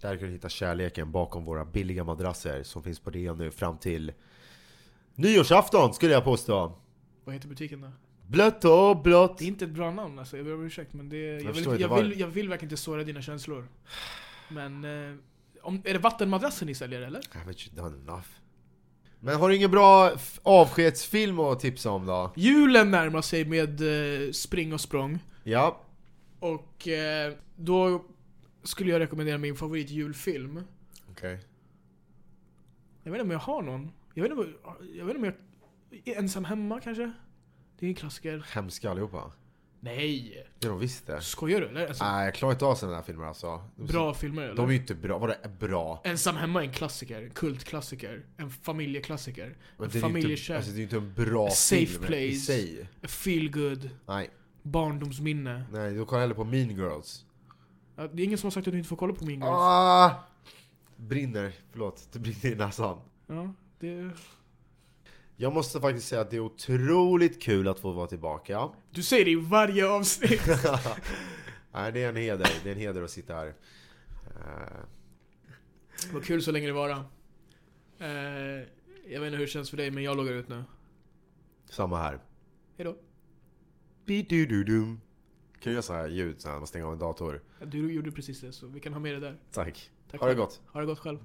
[0.00, 3.78] Där kan du hitta kärleken bakom våra billiga madrasser som finns på rea nu fram
[3.78, 4.12] till
[5.14, 6.78] nyårsafton skulle jag påstå.
[7.24, 7.92] Vad heter butiken då?
[8.26, 9.38] Blött och blått.
[9.38, 11.42] Det är inte ett bra namn alltså, jag ber om ursäkt men det...
[11.42, 13.68] Jag, förstår vill, jag, vill, jag vill verkligen inte såra dina känslor.
[14.48, 14.84] Men...
[14.84, 15.16] Eh,
[15.66, 17.20] om, är det vattenmadrassen ni säljer eller?
[17.30, 18.26] Have you done enough?
[19.20, 20.12] Men har du ingen bra
[20.42, 22.32] avskedsfilm att tipsa om då?
[22.36, 23.80] Julen närmar sig med
[24.26, 25.18] eh, spring och språng.
[25.44, 25.80] Ja,
[26.40, 28.04] Och eh, då
[28.62, 30.62] skulle jag rekommendera min favorit julfilm.
[31.10, 31.40] okej.
[33.02, 33.92] Jag vet inte om jag har någon.
[34.14, 34.54] Jag vet inte om
[34.96, 35.04] jag...
[35.06, 35.32] Vet inte om
[36.04, 37.12] jag ensam hemma kanske?
[37.78, 38.46] Det är en klassiker.
[38.52, 39.32] Hemska allihopa.
[39.80, 40.46] Nej!
[40.58, 41.20] Det är de visst det.
[41.20, 41.86] Skojar du eller?
[41.86, 43.62] Alltså, Nej, jag klarar inte av sådana här filmer alltså.
[43.76, 44.54] De, bra filmer eller?
[44.54, 45.18] De är ju inte bra.
[45.18, 46.00] Vadå är bra?
[46.04, 50.78] Ensam hemma är en klassiker, en kultklassiker, en familjeklassiker, Men en familjekär, alltså, det är
[50.78, 52.40] ju inte en bra Safe film i place.
[52.40, 52.88] sig.
[53.02, 54.30] a feel good, Nej,
[54.62, 55.64] barndomsminne.
[55.72, 57.24] nej, du kollar hellre på Mean Girls.
[57.96, 59.50] Ja, Det är ingen som har sagt att du inte får kolla på Mean Girls.
[59.52, 60.10] Ah!
[60.96, 62.08] Brinner, förlåt.
[62.12, 62.98] Det brinner i näsan.
[63.26, 64.10] Ja, det...
[65.36, 68.68] Jag måste faktiskt säga att det är otroligt kul att få vara tillbaka.
[68.90, 70.42] Du säger det i varje avsnitt!
[71.72, 72.48] Nej, det är en heder.
[72.62, 73.46] Det är en heder att sitta här.
[74.26, 77.04] Eh, Vad kul så länge det vara.
[77.98, 78.08] Eh,
[79.08, 80.64] jag vet inte hur det känns för dig, men jag loggar ut nu.
[81.70, 82.18] samma här.
[82.76, 82.96] Hejdå.
[84.04, 85.00] Bidududum.
[85.52, 87.42] Kan du göra så här ljud när man stänger av en dator?
[87.64, 89.36] Du gjorde precis det, så vi kan ha med det där.
[89.52, 89.90] Tack.
[90.10, 90.38] Tack Ha det själv.
[90.44, 90.60] gott.
[90.72, 91.18] Ha det gott själv.